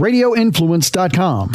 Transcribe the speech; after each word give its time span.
talkradioinfluence.com. 0.00 1.52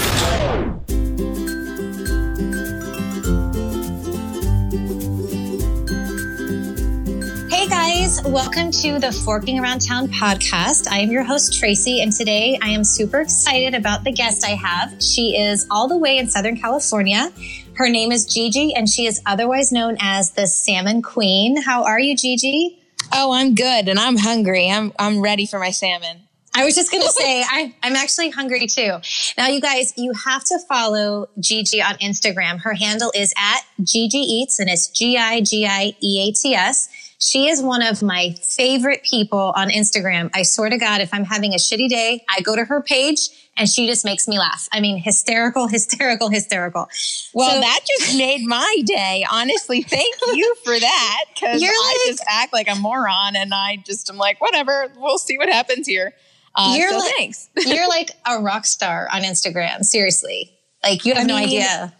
Hey 7.49 7.67
guys, 7.67 8.21
welcome 8.23 8.71
to 8.71 8.99
the 8.99 9.11
Forking 9.25 9.59
Around 9.59 9.79
Town 9.79 10.07
podcast. 10.07 10.87
I 10.87 10.99
am 10.99 11.09
your 11.09 11.23
host, 11.23 11.57
Tracy, 11.57 12.01
and 12.01 12.13
today 12.13 12.59
I 12.61 12.69
am 12.69 12.83
super 12.83 13.21
excited 13.21 13.73
about 13.73 14.03
the 14.03 14.11
guest 14.11 14.45
I 14.45 14.51
have. 14.51 15.01
She 15.01 15.37
is 15.37 15.65
all 15.71 15.87
the 15.87 15.97
way 15.97 16.17
in 16.17 16.29
Southern 16.29 16.57
California. 16.57 17.31
Her 17.75 17.89
name 17.89 18.11
is 18.11 18.25
Gigi, 18.25 18.75
and 18.75 18.87
she 18.87 19.07
is 19.07 19.21
otherwise 19.25 19.71
known 19.71 19.97
as 19.99 20.31
the 20.31 20.45
Salmon 20.45 21.01
Queen. 21.01 21.61
How 21.61 21.83
are 21.83 21.99
you, 21.99 22.15
Gigi? 22.15 22.79
Oh, 23.11 23.33
I'm 23.33 23.55
good, 23.55 23.87
and 23.87 23.99
I'm 23.99 24.17
hungry. 24.17 24.69
I'm 24.69 24.93
I'm 24.99 25.21
ready 25.21 25.45
for 25.45 25.59
my 25.59 25.71
salmon. 25.71 26.24
I 26.55 26.65
was 26.65 26.73
just 26.73 26.89
going 26.89 27.03
to 27.03 27.09
say, 27.09 27.43
I, 27.43 27.75
I'm 27.83 27.95
actually 27.95 28.29
hungry 28.29 28.65
too. 28.67 28.97
Now, 29.37 29.47
you 29.47 29.61
guys, 29.61 29.93
you 29.97 30.13
have 30.25 30.43
to 30.45 30.59
follow 30.67 31.27
Gigi 31.39 31.81
on 31.81 31.95
Instagram. 31.95 32.61
Her 32.61 32.73
handle 32.73 33.11
is 33.13 33.33
at 33.37 33.61
Gigi 33.83 34.17
Eats, 34.17 34.59
and 34.59 34.69
it's 34.69 34.87
G 34.87 35.17
I 35.17 35.41
G 35.41 35.65
I 35.65 35.95
E 36.01 36.29
A 36.29 36.31
T 36.31 36.55
S. 36.55 36.89
She 37.19 37.47
is 37.47 37.61
one 37.61 37.81
of 37.81 38.03
my 38.03 38.35
favorite 38.41 39.03
people 39.03 39.53
on 39.55 39.69
Instagram. 39.69 40.29
I 40.33 40.43
swear 40.43 40.69
to 40.69 40.77
God, 40.77 41.01
if 41.01 41.13
I'm 41.13 41.23
having 41.23 41.53
a 41.53 41.57
shitty 41.57 41.87
day, 41.87 42.23
I 42.29 42.41
go 42.41 42.55
to 42.55 42.65
her 42.65 42.81
page 42.81 43.29
and 43.57 43.69
she 43.69 43.87
just 43.87 44.03
makes 44.03 44.27
me 44.27 44.37
laugh. 44.37 44.67
I 44.71 44.81
mean, 44.81 45.01
hysterical, 45.01 45.67
hysterical, 45.69 46.29
hysterical. 46.29 46.87
Well, 47.33 47.49
so, 47.49 47.59
that 47.61 47.79
just 47.87 48.17
made 48.17 48.45
my 48.45 48.81
day. 48.85 49.25
Honestly, 49.31 49.81
thank 49.81 50.13
you 50.33 50.55
for 50.63 50.77
that 50.77 51.23
because 51.33 51.63
I 51.63 51.67
like, 51.67 52.07
just 52.07 52.23
act 52.27 52.53
like 52.53 52.69
a 52.69 52.75
moron 52.75 53.35
and 53.35 53.53
I 53.53 53.77
just 53.85 54.09
am 54.09 54.17
like, 54.17 54.41
whatever, 54.41 54.91
we'll 54.97 55.17
see 55.17 55.37
what 55.37 55.49
happens 55.49 55.87
here. 55.87 56.13
Uh, 56.55 56.75
you're 56.77 56.91
so 56.91 56.97
like, 56.97 57.13
thanks. 57.17 57.49
you're 57.57 57.87
like 57.87 58.11
a 58.27 58.39
rock 58.39 58.65
star 58.65 59.07
on 59.11 59.23
Instagram. 59.23 59.83
Seriously, 59.83 60.51
like 60.83 61.05
you 61.05 61.13
have 61.13 61.23
I 61.23 61.27
no 61.27 61.35
mean, 61.35 61.45
idea. 61.45 61.93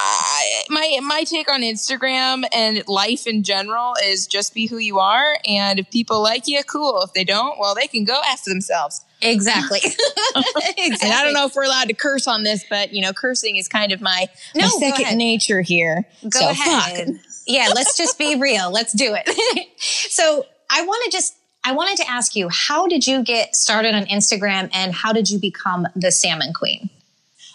I, 0.00 0.62
my 0.70 1.00
my 1.02 1.24
take 1.24 1.50
on 1.50 1.62
Instagram 1.62 2.44
and 2.54 2.86
life 2.86 3.26
in 3.26 3.42
general 3.42 3.94
is 4.04 4.28
just 4.28 4.54
be 4.54 4.66
who 4.66 4.78
you 4.78 4.98
are, 4.98 5.38
and 5.44 5.78
if 5.78 5.90
people 5.90 6.22
like 6.22 6.46
you, 6.46 6.62
cool. 6.64 7.02
If 7.02 7.12
they 7.12 7.24
don't, 7.24 7.58
well, 7.58 7.74
they 7.74 7.88
can 7.88 8.04
go 8.04 8.20
ask 8.24 8.44
themselves. 8.44 9.04
Exactly. 9.20 9.80
exactly. 10.76 10.98
And 11.02 11.12
I 11.12 11.24
don't 11.24 11.32
know 11.32 11.46
if 11.46 11.54
we're 11.54 11.64
allowed 11.64 11.88
to 11.88 11.94
curse 11.94 12.26
on 12.26 12.44
this, 12.44 12.64
but 12.68 12.92
you 12.92 13.02
know, 13.02 13.12
cursing 13.12 13.56
is 13.56 13.68
kind 13.68 13.92
of 13.92 14.00
my, 14.00 14.28
no, 14.54 14.62
my 14.62 14.90
second 14.90 15.18
nature 15.18 15.60
here. 15.60 16.06
Go 16.22 16.40
so, 16.40 16.50
ahead. 16.50 17.06
Fuck. 17.08 17.16
Yeah, 17.46 17.70
let's 17.74 17.96
just 17.96 18.18
be 18.18 18.36
real. 18.36 18.70
Let's 18.70 18.92
do 18.92 19.16
it. 19.16 19.68
so 19.80 20.44
I 20.70 20.82
want 20.82 21.04
to 21.06 21.10
just 21.10 21.34
I 21.64 21.72
wanted 21.72 21.96
to 21.98 22.10
ask 22.10 22.34
you, 22.36 22.48
how 22.48 22.86
did 22.86 23.06
you 23.06 23.22
get 23.22 23.54
started 23.54 23.94
on 23.94 24.06
Instagram 24.06 24.70
and 24.72 24.92
how 24.92 25.12
did 25.12 25.28
you 25.28 25.38
become 25.38 25.86
the 25.94 26.10
salmon 26.10 26.52
queen? 26.52 26.90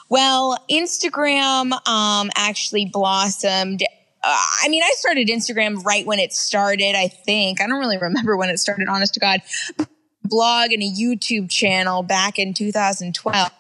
Well, 0.09 0.58
Instagram 0.70 1.72
um, 1.88 2.30
actually 2.36 2.86
blossomed. 2.86 3.81
Uh, 4.24 4.46
I 4.64 4.70
mean, 4.70 4.84
I 4.84 4.92
started 4.98 5.28
Instagram 5.28 5.84
right 5.84 6.06
when 6.06 6.20
it 6.20 6.34
started, 6.34 6.96
I 6.96 7.08
think. 7.08 7.62
I 7.62 7.68
don't 7.68 7.80
really 7.80 7.98
remember 7.98 8.38
when 8.38 8.50
it 8.50 8.59
started, 8.59 8.88
honest 8.88 9.16
to 9.16 9.20
God. 9.20 9.42
Blog 10.24 10.72
and 10.72 10.81
a 10.84 10.90
YouTube 10.90 11.50
channel 11.50 12.04
back 12.04 12.40
in 12.40 12.54
2012 12.54 13.52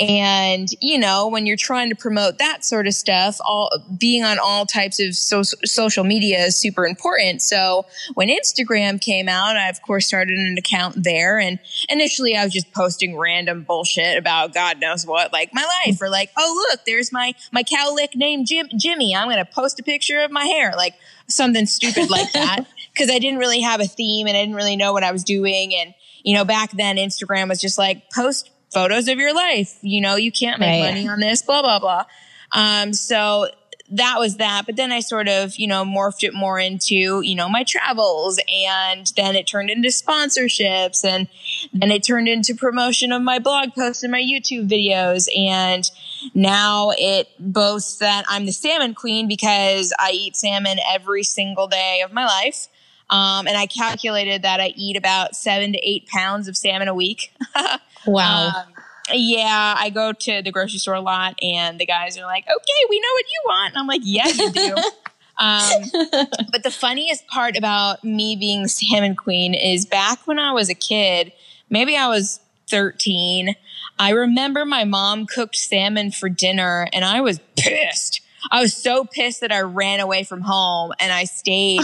and, 0.00 0.68
you 0.80 0.98
know, 0.98 1.28
when 1.28 1.46
you're 1.46 1.56
trying 1.56 1.88
to 1.88 1.94
promote 1.94 2.38
that 2.38 2.64
sort 2.64 2.88
of 2.88 2.94
stuff, 2.94 3.38
all 3.44 3.70
being 3.96 4.24
on 4.24 4.40
all 4.40 4.66
types 4.66 4.98
of 4.98 5.14
so- 5.14 5.42
social 5.42 6.02
media 6.02 6.40
is 6.46 6.56
super 6.56 6.84
important. 6.84 7.42
So 7.42 7.86
when 8.14 8.28
Instagram 8.28 9.00
came 9.00 9.28
out, 9.28 9.56
I 9.56 9.68
of 9.68 9.80
course 9.82 10.06
started 10.06 10.36
an 10.36 10.58
account 10.58 11.04
there. 11.04 11.38
And 11.38 11.60
initially 11.88 12.36
I 12.36 12.42
was 12.42 12.52
just 12.52 12.72
posting 12.72 13.16
random 13.16 13.62
bullshit 13.62 14.18
about 14.18 14.52
God 14.52 14.80
knows 14.80 15.06
what, 15.06 15.32
like 15.32 15.54
my 15.54 15.64
life 15.86 16.02
or 16.02 16.08
like, 16.08 16.30
oh, 16.36 16.66
look, 16.70 16.84
there's 16.86 17.12
my, 17.12 17.32
my 17.52 17.62
cowlick 17.62 18.16
named 18.16 18.48
Jim, 18.48 18.68
Jimmy. 18.76 19.14
I'm 19.14 19.28
going 19.28 19.38
to 19.38 19.44
post 19.44 19.78
a 19.78 19.84
picture 19.84 20.18
of 20.24 20.32
my 20.32 20.44
hair, 20.44 20.72
like 20.76 20.94
something 21.28 21.66
stupid 21.66 22.10
like 22.10 22.32
that. 22.32 22.66
Cause 22.96 23.10
I 23.10 23.18
didn't 23.18 23.38
really 23.38 23.60
have 23.60 23.80
a 23.80 23.86
theme 23.86 24.26
and 24.26 24.36
I 24.36 24.40
didn't 24.40 24.54
really 24.54 24.76
know 24.76 24.92
what 24.92 25.02
I 25.02 25.10
was 25.10 25.24
doing. 25.24 25.74
And, 25.74 25.94
you 26.22 26.34
know, 26.34 26.44
back 26.44 26.70
then 26.72 26.96
Instagram 26.96 27.48
was 27.48 27.60
just 27.60 27.76
like 27.76 28.10
post 28.10 28.50
photos 28.74 29.08
of 29.08 29.18
your 29.18 29.34
life. 29.34 29.78
You 29.80 30.00
know, 30.00 30.16
you 30.16 30.32
can't 30.32 30.60
make 30.60 30.82
right. 30.82 30.90
money 30.90 31.08
on 31.08 31.20
this, 31.20 31.42
blah, 31.42 31.62
blah, 31.62 31.78
blah. 31.78 32.04
Um, 32.52 32.92
so 32.92 33.48
that 33.90 34.16
was 34.18 34.36
that. 34.36 34.64
But 34.66 34.76
then 34.76 34.92
I 34.92 35.00
sort 35.00 35.28
of, 35.28 35.56
you 35.56 35.66
know, 35.66 35.84
morphed 35.84 36.22
it 36.22 36.34
more 36.34 36.58
into, 36.58 37.20
you 37.20 37.34
know, 37.34 37.48
my 37.48 37.64
travels 37.64 38.40
and 38.48 39.10
then 39.16 39.36
it 39.36 39.46
turned 39.46 39.70
into 39.70 39.88
sponsorships 39.88 41.04
and 41.04 41.28
then 41.72 41.90
it 41.90 42.02
turned 42.02 42.28
into 42.28 42.54
promotion 42.54 43.12
of 43.12 43.22
my 43.22 43.38
blog 43.38 43.74
posts 43.74 44.02
and 44.02 44.10
my 44.10 44.22
YouTube 44.22 44.68
videos. 44.68 45.28
And 45.36 45.88
now 46.34 46.92
it 46.96 47.28
boasts 47.38 47.98
that 47.98 48.24
I'm 48.28 48.46
the 48.46 48.52
salmon 48.52 48.94
queen 48.94 49.28
because 49.28 49.92
I 49.98 50.10
eat 50.12 50.36
salmon 50.36 50.78
every 50.90 51.22
single 51.22 51.68
day 51.68 52.02
of 52.04 52.12
my 52.12 52.24
life. 52.24 52.68
Um, 53.10 53.46
and 53.46 53.56
I 53.56 53.66
calculated 53.66 54.42
that 54.42 54.60
I 54.60 54.72
eat 54.76 54.96
about 54.96 55.36
seven 55.36 55.72
to 55.72 55.78
eight 55.78 56.06
pounds 56.06 56.48
of 56.48 56.56
salmon 56.56 56.88
a 56.88 56.94
week. 56.94 57.32
wow. 58.06 58.48
Um, 58.48 58.74
yeah, 59.12 59.74
I 59.78 59.90
go 59.90 60.12
to 60.12 60.42
the 60.42 60.50
grocery 60.50 60.78
store 60.78 60.94
a 60.94 61.00
lot, 61.00 61.38
and 61.42 61.78
the 61.78 61.84
guys 61.84 62.16
are 62.16 62.24
like, 62.24 62.44
"Okay, 62.44 62.86
we 62.88 63.00
know 63.00 63.08
what 63.12 63.24
you 63.26 63.42
want." 63.44 63.74
And 63.74 63.78
I'm 63.78 63.86
like, 63.86 64.00
"Yeah, 64.02 64.28
you 64.28 64.50
do." 64.50 64.74
um, 65.38 66.26
but 66.50 66.62
the 66.62 66.70
funniest 66.70 67.26
part 67.26 67.56
about 67.56 68.02
me 68.02 68.36
being 68.36 68.62
the 68.62 68.68
salmon 68.68 69.14
queen 69.14 69.52
is 69.52 69.84
back 69.84 70.26
when 70.26 70.38
I 70.38 70.52
was 70.52 70.70
a 70.70 70.74
kid, 70.74 71.32
maybe 71.68 71.96
I 71.96 72.08
was 72.08 72.40
13. 72.70 73.54
I 73.98 74.10
remember 74.10 74.64
my 74.64 74.84
mom 74.84 75.26
cooked 75.26 75.56
salmon 75.56 76.10
for 76.10 76.30
dinner, 76.30 76.88
and 76.94 77.04
I 77.04 77.20
was 77.20 77.40
pissed. 77.56 78.22
I 78.50 78.60
was 78.60 78.74
so 78.74 79.04
pissed 79.04 79.40
that 79.40 79.52
I 79.52 79.60
ran 79.60 80.00
away 80.00 80.24
from 80.24 80.42
home 80.42 80.92
and 81.00 81.12
I 81.12 81.24
stayed 81.24 81.82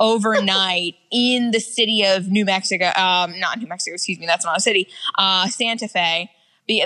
overnight 0.00 0.94
in 1.10 1.50
the 1.50 1.60
city 1.60 2.04
of 2.04 2.28
New 2.28 2.44
Mexico. 2.44 2.92
Um, 2.96 3.38
not 3.38 3.58
New 3.58 3.66
Mexico, 3.66 3.94
excuse 3.94 4.18
me. 4.18 4.26
That's 4.26 4.44
not 4.44 4.56
a 4.56 4.60
city. 4.60 4.88
Uh, 5.16 5.48
Santa 5.48 5.88
Fe. 5.88 6.30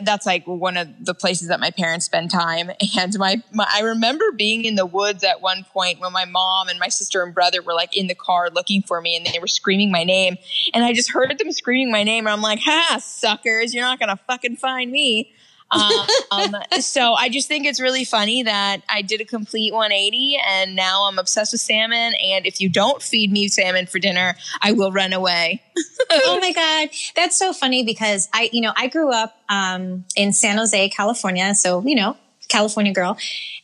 That's 0.03 0.27
like 0.27 0.47
one 0.47 0.77
of 0.77 0.89
the 1.05 1.13
places 1.13 1.49
that 1.49 1.59
my 1.59 1.73
parents 1.73 2.07
spend 2.07 2.31
time. 2.31 2.71
And 2.97 3.19
my, 3.19 3.43
my, 3.53 3.67
I 3.73 3.81
remember 3.81 4.31
being 4.31 4.65
in 4.65 4.77
the 4.77 4.87
woods 4.87 5.25
at 5.25 5.41
one 5.41 5.65
point 5.73 5.99
when 5.99 6.13
my 6.13 6.25
mom 6.25 6.69
and 6.69 6.79
my 6.79 6.89
sister 6.89 7.23
and 7.25 7.35
brother 7.35 7.63
were 7.63 7.75
like 7.75 7.97
in 7.97 8.07
the 8.07 8.15
car 8.15 8.49
looking 8.49 8.83
for 8.83 9.01
me 9.01 9.17
and 9.17 9.27
they 9.27 9.41
were 9.41 9.49
screaming 9.49 9.91
my 9.91 10.05
name. 10.05 10.37
And 10.73 10.85
I 10.85 10.93
just 10.93 11.11
heard 11.11 11.37
them 11.37 11.51
screaming 11.51 11.91
my 11.91 12.05
name. 12.05 12.27
And 12.27 12.33
I'm 12.33 12.43
like, 12.43 12.61
ha, 12.61 12.99
suckers, 13.03 13.75
you're 13.75 13.85
not 13.85 13.99
going 13.99 14.11
to 14.11 14.23
fucking 14.29 14.57
find 14.57 14.93
me 14.93 15.33
um, 15.73 16.57
so 16.81 17.15
I 17.15 17.29
just 17.29 17.49
think 17.49 17.67
it's 17.67 17.81
really 17.81 18.05
funny 18.05 18.43
that 18.43 18.83
I 18.89 19.03
did 19.03 19.21
a 19.21 19.25
complete 19.25 19.73
180 19.73 20.39
and 20.47 20.77
now 20.77 21.09
I'm 21.09 21.19
obsessed 21.19 21.53
with 21.53 21.61
salmon. 21.61 22.15
And 22.23 22.47
if 22.47 22.61
you 22.61 22.69
don't 22.69 23.03
feed 23.03 23.33
me 23.33 23.49
salmon 23.49 23.87
for 23.87 23.99
dinner, 23.99 24.37
I 24.61 24.73
will 24.73 24.93
run 24.93 25.13
away. 25.13 25.63
oh 26.11 26.39
my 26.41 26.53
God. 26.53 26.91
That's 27.17 27.39
so 27.39 27.53
funny 27.53 27.85
because 27.85 28.29
I, 28.33 28.51
you 28.53 28.61
know, 28.61 28.73
I 28.77 28.89
grew 28.89 29.13
up 29.13 29.35
um, 29.49 30.05
in 30.17 30.33
San 30.33 30.59
Jose, 30.59 30.91
California. 30.91 31.55
So, 31.55 31.83
you 31.87 31.97
know, 31.97 32.17
California 32.49 32.93
girl. 32.93 33.17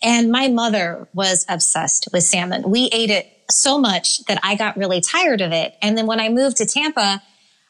And 0.03 0.31
my 0.31 0.49
mother 0.49 1.09
was 1.13 1.45
obsessed 1.49 2.09
with 2.13 2.25
salmon. 2.25 2.71
We 2.71 2.89
ate 2.93 3.11
it 3.11 3.31
so 3.51 3.79
much 3.79 4.25
that 4.25 4.41
I 4.43 4.55
got 4.55 4.77
really 4.77 5.01
tired 5.01 5.41
of 5.41 5.53
it. 5.53 5.75
And 5.83 5.97
then 5.97 6.07
when 6.07 6.21
I 6.21 6.29
moved 6.29 6.57
to 6.59 6.67
Tampa, 6.67 7.23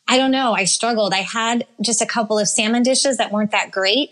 I 0.07 0.17
don't 0.17 0.31
know, 0.31 0.55
I 0.55 0.65
struggled. 0.65 1.13
I 1.13 1.19
had 1.19 1.67
just 1.83 2.01
a 2.01 2.07
couple 2.07 2.39
of 2.39 2.49
salmon 2.49 2.83
dishes 2.83 3.19
that 3.19 3.31
weren't 3.31 3.51
that 3.51 3.71
great 3.71 4.11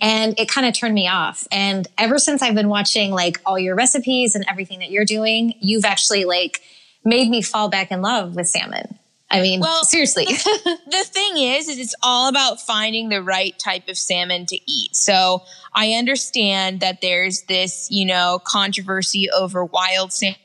and 0.00 0.38
it 0.38 0.48
kind 0.48 0.66
of 0.66 0.74
turned 0.74 0.94
me 0.94 1.08
off. 1.08 1.46
And 1.50 1.86
ever 1.96 2.18
since 2.18 2.42
I've 2.42 2.54
been 2.54 2.68
watching 2.68 3.10
like 3.10 3.40
all 3.44 3.58
your 3.58 3.74
recipes 3.74 4.34
and 4.34 4.44
everything 4.48 4.78
that 4.80 4.90
you're 4.90 5.04
doing, 5.04 5.54
you've 5.60 5.84
actually 5.84 6.24
like 6.24 6.62
made 7.04 7.28
me 7.28 7.42
fall 7.42 7.68
back 7.68 7.90
in 7.90 8.02
love 8.02 8.36
with 8.36 8.48
salmon. 8.48 8.98
I 9.30 9.42
mean, 9.42 9.60
well, 9.60 9.84
seriously. 9.84 10.24
the, 10.24 10.78
the 10.86 11.04
thing 11.04 11.36
is, 11.36 11.68
is 11.68 11.78
it's 11.78 11.94
all 12.02 12.28
about 12.28 12.60
finding 12.60 13.10
the 13.10 13.22
right 13.22 13.58
type 13.58 13.88
of 13.88 13.98
salmon 13.98 14.46
to 14.46 14.58
eat. 14.70 14.96
So 14.96 15.42
I 15.74 15.92
understand 15.92 16.80
that 16.80 17.00
there's 17.02 17.42
this, 17.42 17.88
you 17.90 18.06
know, 18.06 18.40
controversy 18.44 19.28
over 19.30 19.64
wild 19.64 20.12
salmon 20.12 20.38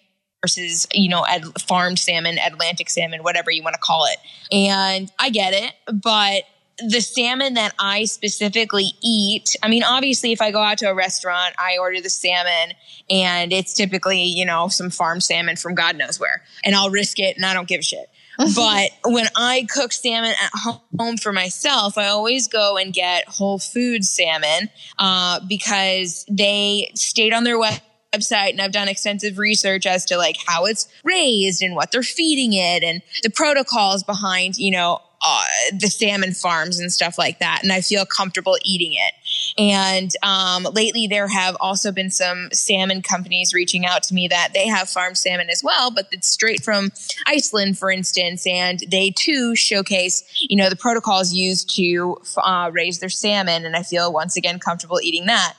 versus, 0.43 0.85
you 0.91 1.07
know, 1.07 1.25
ad- 1.25 1.61
farmed 1.61 1.97
salmon, 1.97 2.37
Atlantic 2.37 2.89
salmon, 2.89 3.23
whatever 3.23 3.51
you 3.51 3.63
want 3.63 3.75
to 3.75 3.79
call 3.79 4.05
it. 4.05 4.17
And 4.51 5.09
I 5.17 5.29
get 5.29 5.53
it, 5.53 5.73
but 6.01 6.43
the 6.89 7.01
salmon 7.01 7.55
that 7.55 7.73
I 7.79 8.05
specifically 8.05 8.91
eat, 9.01 9.55
I 9.61 9.67
mean, 9.67 9.83
obviously, 9.83 10.31
if 10.31 10.41
I 10.41 10.51
go 10.51 10.61
out 10.61 10.77
to 10.79 10.89
a 10.89 10.93
restaurant, 10.93 11.55
I 11.57 11.77
order 11.79 12.01
the 12.01 12.09
salmon 12.09 12.75
and 13.09 13.51
it's 13.53 13.73
typically, 13.73 14.23
you 14.23 14.45
know, 14.45 14.67
some 14.67 14.89
farm 14.89 15.19
salmon 15.19 15.55
from 15.55 15.75
God 15.75 15.95
knows 15.95 16.19
where, 16.19 16.43
and 16.63 16.75
I'll 16.75 16.89
risk 16.89 17.19
it 17.19 17.35
and 17.35 17.45
I 17.45 17.53
don't 17.53 17.67
give 17.67 17.79
a 17.79 17.83
shit. 17.83 18.09
but 18.55 18.89
when 19.05 19.27
I 19.35 19.67
cook 19.71 19.91
salmon 19.91 20.31
at 20.31 20.51
home 20.97 21.17
for 21.17 21.31
myself, 21.31 21.97
I 21.97 22.07
always 22.07 22.47
go 22.47 22.77
and 22.77 22.91
get 22.93 23.27
Whole 23.27 23.59
Foods 23.59 24.09
salmon 24.09 24.69
uh, 24.97 25.39
because 25.47 26.25
they 26.29 26.91
stayed 26.95 27.31
on 27.31 27.43
their 27.43 27.59
website 27.59 28.51
and 28.51 28.61
I've 28.61 28.71
done 28.71 28.87
extensive 28.87 29.37
research 29.37 29.85
as 29.85 30.05
to 30.05 30.17
like 30.17 30.37
how 30.47 30.65
it's 30.65 30.87
raised 31.03 31.61
and 31.61 31.75
what 31.75 31.91
they're 31.91 32.01
feeding 32.01 32.53
it 32.53 32.83
and 32.83 33.03
the 33.21 33.29
protocols 33.29 34.03
behind, 34.03 34.57
you 34.57 34.71
know, 34.71 34.99
uh, 35.23 35.45
the 35.71 35.87
salmon 35.87 36.33
farms 36.33 36.79
and 36.79 36.91
stuff 36.91 37.17
like 37.17 37.39
that, 37.39 37.61
and 37.63 37.71
I 37.71 37.81
feel 37.81 38.05
comfortable 38.05 38.57
eating 38.65 38.93
it. 38.93 39.13
And 39.57 40.11
um, 40.21 40.67
lately, 40.73 41.07
there 41.07 41.27
have 41.27 41.55
also 41.61 41.91
been 41.91 42.11
some 42.11 42.49
salmon 42.51 43.01
companies 43.01 43.53
reaching 43.53 43.85
out 43.85 44.03
to 44.03 44.13
me 44.13 44.27
that 44.27 44.49
they 44.53 44.67
have 44.67 44.89
farm 44.89 45.15
salmon 45.15 45.49
as 45.49 45.63
well, 45.63 45.91
but 45.91 46.07
it's 46.11 46.27
straight 46.27 46.63
from 46.63 46.91
Iceland, 47.25 47.77
for 47.77 47.89
instance, 47.89 48.45
and 48.45 48.81
they 48.91 49.11
too 49.11 49.55
showcase, 49.55 50.23
you 50.41 50.57
know, 50.57 50.69
the 50.69 50.75
protocols 50.75 51.33
used 51.33 51.73
to 51.77 52.17
uh, 52.37 52.69
raise 52.73 52.99
their 52.99 53.09
salmon, 53.09 53.65
and 53.65 53.75
I 53.75 53.83
feel 53.83 54.11
once 54.11 54.35
again 54.35 54.59
comfortable 54.59 54.99
eating 55.01 55.27
that. 55.27 55.53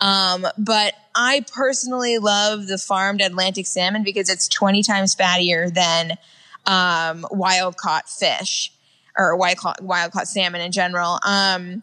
Um, 0.00 0.46
but 0.56 0.94
I 1.16 1.44
personally 1.52 2.18
love 2.18 2.68
the 2.68 2.78
farmed 2.78 3.20
Atlantic 3.20 3.66
salmon 3.66 4.04
because 4.04 4.28
it's 4.28 4.46
20 4.46 4.84
times 4.84 5.16
fattier 5.16 5.74
than 5.74 6.12
um, 6.66 7.26
wild 7.32 7.76
caught 7.76 8.08
fish 8.08 8.70
or 9.18 9.36
wild 9.36 9.58
caught, 9.58 9.82
wild 9.82 10.12
caught 10.12 10.28
salmon 10.28 10.60
in 10.60 10.72
general. 10.72 11.18
Um, 11.24 11.82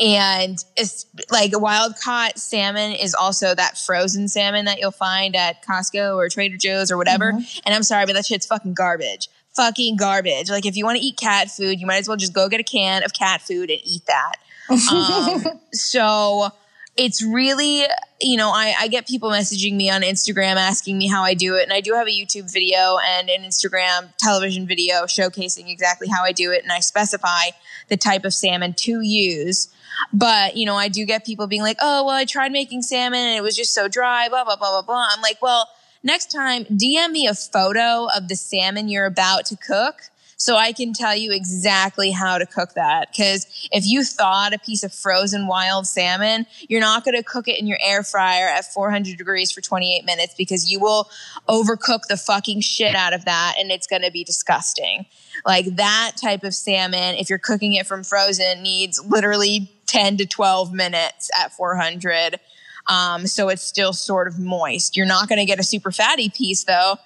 and 0.00 0.58
it's 0.76 1.06
like 1.30 1.52
wild 1.54 1.94
caught 2.02 2.38
salmon 2.38 2.92
is 2.92 3.14
also 3.14 3.54
that 3.54 3.78
frozen 3.78 4.26
salmon 4.26 4.64
that 4.64 4.80
you'll 4.80 4.90
find 4.90 5.36
at 5.36 5.64
Costco 5.64 6.16
or 6.16 6.28
Trader 6.28 6.56
Joe's 6.56 6.90
or 6.90 6.96
whatever. 6.96 7.32
Mm-hmm. 7.32 7.60
And 7.64 7.74
I'm 7.74 7.84
sorry, 7.84 8.06
but 8.06 8.14
that 8.14 8.26
shit's 8.26 8.46
fucking 8.46 8.74
garbage. 8.74 9.28
Fucking 9.54 9.96
garbage. 9.96 10.50
Like 10.50 10.66
if 10.66 10.76
you 10.76 10.84
want 10.84 10.98
to 10.98 11.04
eat 11.04 11.16
cat 11.16 11.48
food, 11.48 11.80
you 11.80 11.86
might 11.86 11.98
as 11.98 12.08
well 12.08 12.16
just 12.16 12.32
go 12.32 12.48
get 12.48 12.58
a 12.58 12.64
can 12.64 13.04
of 13.04 13.12
cat 13.12 13.40
food 13.40 13.70
and 13.70 13.80
eat 13.84 14.06
that. 14.06 14.36
Um, 14.90 15.60
so 15.72 16.50
it's 16.96 17.22
really, 17.24 17.84
you 18.20 18.36
know, 18.36 18.50
I, 18.50 18.74
I 18.78 18.88
get 18.88 19.06
people 19.06 19.30
messaging 19.30 19.74
me 19.74 19.90
on 19.90 20.02
Instagram 20.02 20.56
asking 20.56 20.96
me 20.96 21.08
how 21.08 21.22
I 21.22 21.34
do 21.34 21.56
it. 21.56 21.64
And 21.64 21.72
I 21.72 21.80
do 21.80 21.94
have 21.94 22.06
a 22.06 22.10
YouTube 22.10 22.52
video 22.52 22.98
and 23.04 23.28
an 23.28 23.42
Instagram 23.42 24.12
television 24.18 24.66
video 24.66 25.02
showcasing 25.04 25.70
exactly 25.70 26.08
how 26.08 26.22
I 26.22 26.32
do 26.32 26.52
it. 26.52 26.62
And 26.62 26.70
I 26.70 26.80
specify 26.80 27.50
the 27.88 27.96
type 27.96 28.24
of 28.24 28.32
salmon 28.32 28.74
to 28.74 29.00
use. 29.00 29.68
But, 30.12 30.56
you 30.56 30.66
know, 30.66 30.76
I 30.76 30.88
do 30.88 31.04
get 31.04 31.26
people 31.26 31.46
being 31.46 31.62
like, 31.62 31.78
oh, 31.80 32.04
well, 32.04 32.14
I 32.14 32.24
tried 32.24 32.52
making 32.52 32.82
salmon 32.82 33.18
and 33.18 33.36
it 33.36 33.42
was 33.42 33.56
just 33.56 33.74
so 33.74 33.88
dry, 33.88 34.28
blah, 34.28 34.44
blah, 34.44 34.56
blah, 34.56 34.70
blah, 34.70 34.82
blah. 34.82 35.08
I'm 35.10 35.20
like, 35.20 35.42
well, 35.42 35.68
next 36.02 36.30
time 36.30 36.64
DM 36.66 37.10
me 37.10 37.26
a 37.26 37.34
photo 37.34 38.08
of 38.14 38.28
the 38.28 38.36
salmon 38.36 38.88
you're 38.88 39.06
about 39.06 39.46
to 39.46 39.56
cook 39.56 40.10
so 40.36 40.56
I 40.56 40.72
can 40.72 40.92
tell 40.92 41.16
you 41.16 41.32
exactly 41.32 42.10
how 42.10 42.38
to 42.38 42.46
cook 42.46 42.74
that. 42.74 43.14
Cause 43.16 43.46
if 43.72 43.86
you 43.86 44.04
thawed 44.04 44.52
a 44.52 44.58
piece 44.58 44.82
of 44.82 44.92
frozen 44.92 45.46
wild 45.46 45.86
salmon, 45.86 46.46
you're 46.68 46.80
not 46.80 47.04
going 47.04 47.16
to 47.16 47.22
cook 47.22 47.48
it 47.48 47.58
in 47.58 47.66
your 47.66 47.78
air 47.82 48.02
fryer 48.02 48.48
at 48.48 48.72
400 48.72 49.16
degrees 49.16 49.52
for 49.52 49.60
28 49.60 50.04
minutes 50.04 50.34
because 50.36 50.70
you 50.70 50.80
will 50.80 51.08
overcook 51.48 52.02
the 52.08 52.16
fucking 52.16 52.60
shit 52.60 52.94
out 52.94 53.12
of 53.12 53.24
that 53.24 53.54
and 53.58 53.70
it's 53.70 53.86
going 53.86 54.02
to 54.02 54.10
be 54.10 54.24
disgusting. 54.24 55.06
Like 55.44 55.76
that 55.76 56.12
type 56.20 56.44
of 56.44 56.54
salmon, 56.54 57.16
if 57.16 57.28
you're 57.28 57.38
cooking 57.38 57.74
it 57.74 57.86
from 57.86 58.04
frozen, 58.04 58.62
needs 58.62 59.02
literally 59.04 59.70
10 59.86 60.16
to 60.18 60.26
12 60.26 60.72
minutes 60.72 61.30
at 61.38 61.52
400. 61.52 62.40
Um, 62.86 63.26
so 63.26 63.48
it's 63.48 63.62
still 63.62 63.92
sort 63.92 64.28
of 64.28 64.38
moist. 64.38 64.96
You're 64.96 65.06
not 65.06 65.28
going 65.28 65.38
to 65.38 65.44
get 65.44 65.58
a 65.58 65.62
super 65.62 65.90
fatty 65.90 66.28
piece 66.28 66.64
though 66.64 66.96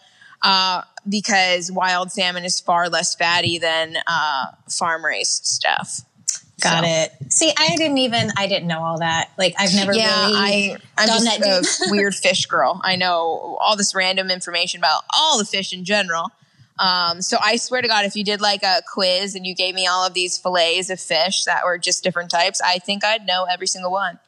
uh, 0.43 0.83
because 1.09 1.71
wild 1.73 2.13
salmon 2.13 2.45
is 2.45 2.61
far 2.61 2.89
less 2.89 3.15
fatty 3.15 3.59
than 3.59 3.97
uh, 4.07 4.47
farm 4.69 5.05
raised 5.05 5.47
stuff. 5.47 6.03
Got 6.61 6.83
so. 6.83 6.91
it. 6.91 7.33
See, 7.33 7.53
I 7.57 7.77
didn't 7.77 7.99
even 7.99 8.31
I 8.37 8.49
didn't 8.49 8.67
know 8.67 8.81
all 8.81 8.99
that. 8.99 9.31
Like 9.39 9.55
I've 9.59 9.75
never 9.75 9.93
yeah, 9.93 10.27
really 10.27 10.37
I, 10.37 10.77
I'm 10.97 11.07
done 11.07 11.25
just 11.25 11.79
that. 11.81 11.89
a 11.89 11.91
weird 11.91 12.15
fish 12.15 12.47
girl. 12.47 12.81
I 12.83 12.97
know 12.97 13.59
all 13.61 13.77
this 13.77 13.95
random 13.95 14.31
information 14.31 14.81
about 14.81 15.03
all 15.15 15.39
the 15.39 15.45
fish 15.45 15.73
in 15.73 15.85
general. 15.85 16.33
Um, 16.81 17.23
so 17.23 17.39
I 17.41 17.57
swear 17.57 17.83
to 17.83 17.89
God, 17.89 18.05
if 18.05 18.15
you 18.17 18.25
did 18.25 18.41
like 18.41 18.63
a 18.63 18.83
quiz 18.93 19.35
and 19.35 19.47
you 19.47 19.55
gave 19.55 19.75
me 19.75 19.87
all 19.87 20.07
of 20.07 20.15
these 20.15 20.39
fillets 20.39 20.91
of 20.91 21.01
fish 21.01 21.45
that 21.45 21.65
were 21.65 21.79
just 21.79 22.05
different 22.05 22.31
types, 22.31 22.61
I 22.61 22.79
think 22.79 23.05
I'd 23.05 23.27
know 23.27 23.47
every 23.51 23.67
single 23.67 23.91
one. 23.91 24.19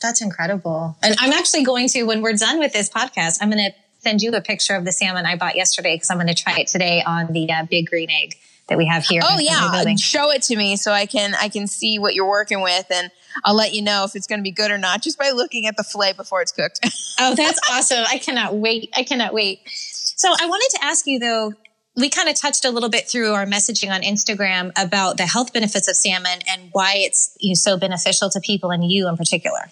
That's 0.00 0.22
incredible. 0.22 0.96
And 1.02 1.14
I'm 1.18 1.32
actually 1.32 1.62
going 1.62 1.88
to, 1.88 2.04
when 2.04 2.22
we're 2.22 2.32
done 2.32 2.58
with 2.58 2.72
this 2.72 2.88
podcast, 2.88 3.38
I'm 3.40 3.50
going 3.50 3.70
to 3.70 3.76
send 4.00 4.22
you 4.22 4.32
a 4.32 4.40
picture 4.40 4.74
of 4.74 4.84
the 4.84 4.92
salmon 4.92 5.26
I 5.26 5.36
bought 5.36 5.56
yesterday 5.56 5.94
because 5.94 6.10
I'm 6.10 6.16
going 6.16 6.26
to 6.26 6.34
try 6.34 6.58
it 6.58 6.66
today 6.66 7.02
on 7.06 7.32
the 7.32 7.50
uh, 7.50 7.64
big 7.64 7.88
green 7.88 8.10
egg 8.10 8.36
that 8.68 8.78
we 8.78 8.86
have 8.86 9.04
here. 9.04 9.20
Oh 9.24 9.38
yeah, 9.38 9.94
show 9.96 10.30
it 10.30 10.42
to 10.42 10.56
me 10.56 10.76
so 10.76 10.92
I 10.92 11.04
can 11.04 11.34
I 11.34 11.48
can 11.48 11.66
see 11.66 11.98
what 11.98 12.14
you're 12.14 12.28
working 12.28 12.62
with, 12.62 12.86
and 12.90 13.10
I'll 13.44 13.54
let 13.54 13.74
you 13.74 13.82
know 13.82 14.04
if 14.04 14.16
it's 14.16 14.26
going 14.26 14.38
to 14.38 14.42
be 14.42 14.52
good 14.52 14.70
or 14.70 14.78
not 14.78 15.02
just 15.02 15.18
by 15.18 15.30
looking 15.30 15.66
at 15.66 15.76
the 15.76 15.84
fillet 15.84 16.14
before 16.14 16.40
it's 16.40 16.52
cooked. 16.52 16.80
oh, 17.20 17.34
that's 17.34 17.60
awesome! 17.70 18.04
I 18.08 18.18
cannot 18.18 18.54
wait. 18.54 18.90
I 18.96 19.02
cannot 19.02 19.34
wait. 19.34 19.60
So 19.66 20.28
I 20.28 20.46
wanted 20.46 20.78
to 20.78 20.84
ask 20.84 21.06
you 21.06 21.18
though. 21.18 21.52
We 21.96 22.08
kind 22.08 22.28
of 22.28 22.36
touched 22.36 22.64
a 22.64 22.70
little 22.70 22.88
bit 22.88 23.10
through 23.10 23.32
our 23.32 23.44
messaging 23.44 23.90
on 23.90 24.02
Instagram 24.02 24.70
about 24.80 25.16
the 25.16 25.26
health 25.26 25.52
benefits 25.52 25.88
of 25.88 25.96
salmon 25.96 26.38
and 26.48 26.70
why 26.72 26.94
it's 26.96 27.36
you 27.40 27.50
know, 27.50 27.54
so 27.54 27.76
beneficial 27.76 28.30
to 28.30 28.40
people 28.40 28.70
and 28.70 28.88
you 28.88 29.08
in 29.08 29.16
particular. 29.16 29.68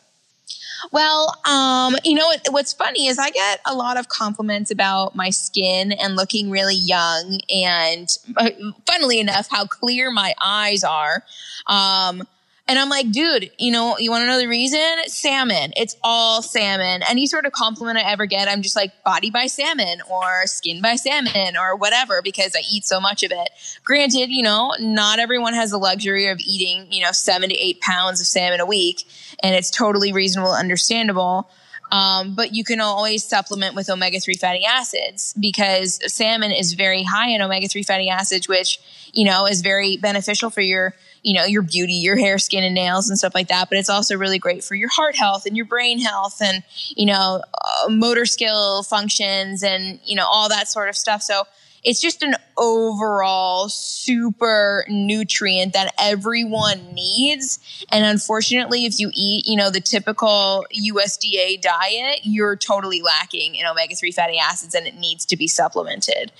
Well, 0.92 1.34
um, 1.44 1.96
you 2.04 2.14
know 2.14 2.26
what, 2.26 2.46
what's 2.50 2.72
funny 2.72 3.06
is 3.06 3.18
I 3.18 3.30
get 3.30 3.60
a 3.66 3.74
lot 3.74 3.98
of 3.98 4.08
compliments 4.08 4.70
about 4.70 5.14
my 5.14 5.30
skin 5.30 5.92
and 5.92 6.16
looking 6.16 6.50
really 6.50 6.74
young, 6.76 7.40
and 7.54 8.08
uh, 8.36 8.50
funnily 8.86 9.20
enough, 9.20 9.48
how 9.50 9.66
clear 9.66 10.10
my 10.10 10.34
eyes 10.42 10.84
are. 10.84 11.24
Um, 11.66 12.22
and 12.68 12.78
I'm 12.78 12.90
like, 12.90 13.10
dude, 13.10 13.50
you 13.58 13.72
know, 13.72 13.96
you 13.96 14.10
want 14.10 14.22
to 14.22 14.26
know 14.26 14.38
the 14.38 14.46
reason? 14.46 14.78
Salmon. 15.06 15.72
It's 15.74 15.96
all 16.04 16.42
salmon. 16.42 17.02
Any 17.08 17.26
sort 17.26 17.46
of 17.46 17.52
compliment 17.52 17.96
I 17.96 18.02
ever 18.02 18.26
get, 18.26 18.46
I'm 18.46 18.60
just 18.60 18.76
like 18.76 18.92
body 19.04 19.30
by 19.30 19.46
salmon 19.46 20.02
or 20.10 20.46
skin 20.46 20.82
by 20.82 20.96
salmon 20.96 21.56
or 21.56 21.76
whatever 21.76 22.20
because 22.22 22.54
I 22.54 22.60
eat 22.70 22.84
so 22.84 23.00
much 23.00 23.22
of 23.22 23.32
it. 23.32 23.48
Granted, 23.84 24.28
you 24.28 24.42
know, 24.42 24.74
not 24.78 25.18
everyone 25.18 25.54
has 25.54 25.70
the 25.70 25.78
luxury 25.78 26.28
of 26.28 26.40
eating, 26.40 26.92
you 26.92 27.02
know, 27.02 27.12
seven 27.12 27.48
to 27.48 27.56
eight 27.56 27.80
pounds 27.80 28.20
of 28.20 28.26
salmon 28.26 28.60
a 28.60 28.66
week. 28.66 29.04
And 29.42 29.54
it's 29.54 29.70
totally 29.70 30.12
reasonable, 30.12 30.52
understandable. 30.52 31.50
Um, 31.90 32.34
but 32.34 32.54
you 32.54 32.64
can 32.64 32.80
always 32.80 33.24
supplement 33.24 33.74
with 33.74 33.88
omega 33.88 34.20
3 34.20 34.34
fatty 34.34 34.64
acids 34.66 35.34
because 35.40 36.00
salmon 36.12 36.52
is 36.52 36.74
very 36.74 37.02
high 37.02 37.30
in 37.30 37.40
omega 37.40 37.66
3 37.66 37.82
fatty 37.82 38.10
acids, 38.10 38.46
which, 38.46 38.78
you 39.14 39.24
know, 39.24 39.46
is 39.46 39.62
very 39.62 39.96
beneficial 39.96 40.50
for 40.50 40.60
your 40.60 40.94
you 41.22 41.34
know, 41.34 41.44
your 41.44 41.62
beauty, 41.62 41.94
your 41.94 42.16
hair, 42.16 42.38
skin, 42.38 42.64
and 42.64 42.74
nails 42.74 43.08
and 43.08 43.18
stuff 43.18 43.34
like 43.34 43.48
that. 43.48 43.68
But 43.68 43.78
it's 43.78 43.88
also 43.88 44.16
really 44.16 44.38
great 44.38 44.64
for 44.64 44.74
your 44.74 44.88
heart 44.88 45.16
health 45.16 45.46
and 45.46 45.56
your 45.56 45.66
brain 45.66 45.98
health 45.98 46.40
and, 46.42 46.62
you 46.96 47.06
know, 47.06 47.42
uh, 47.54 47.88
motor 47.88 48.26
skill 48.26 48.82
functions 48.82 49.62
and, 49.62 49.98
you 50.04 50.16
know, 50.16 50.26
all 50.26 50.48
that 50.48 50.68
sort 50.68 50.88
of 50.88 50.96
stuff. 50.96 51.22
So 51.22 51.44
it's 51.84 52.00
just 52.00 52.22
an 52.22 52.34
overall 52.56 53.68
super 53.68 54.84
nutrient 54.88 55.72
that 55.72 55.94
everyone 55.98 56.92
needs. 56.92 57.58
And 57.90 58.04
unfortunately, 58.04 58.84
if 58.84 58.98
you 58.98 59.10
eat, 59.14 59.46
you 59.46 59.56
know, 59.56 59.70
the 59.70 59.80
typical 59.80 60.66
USDA 60.74 61.60
diet, 61.60 62.20
you're 62.24 62.56
totally 62.56 63.00
lacking 63.00 63.54
in 63.54 63.66
omega 63.66 63.94
3 63.94 64.10
fatty 64.12 64.38
acids 64.38 64.74
and 64.74 64.86
it 64.86 64.96
needs 64.96 65.24
to 65.26 65.36
be 65.36 65.46
supplemented. 65.46 66.32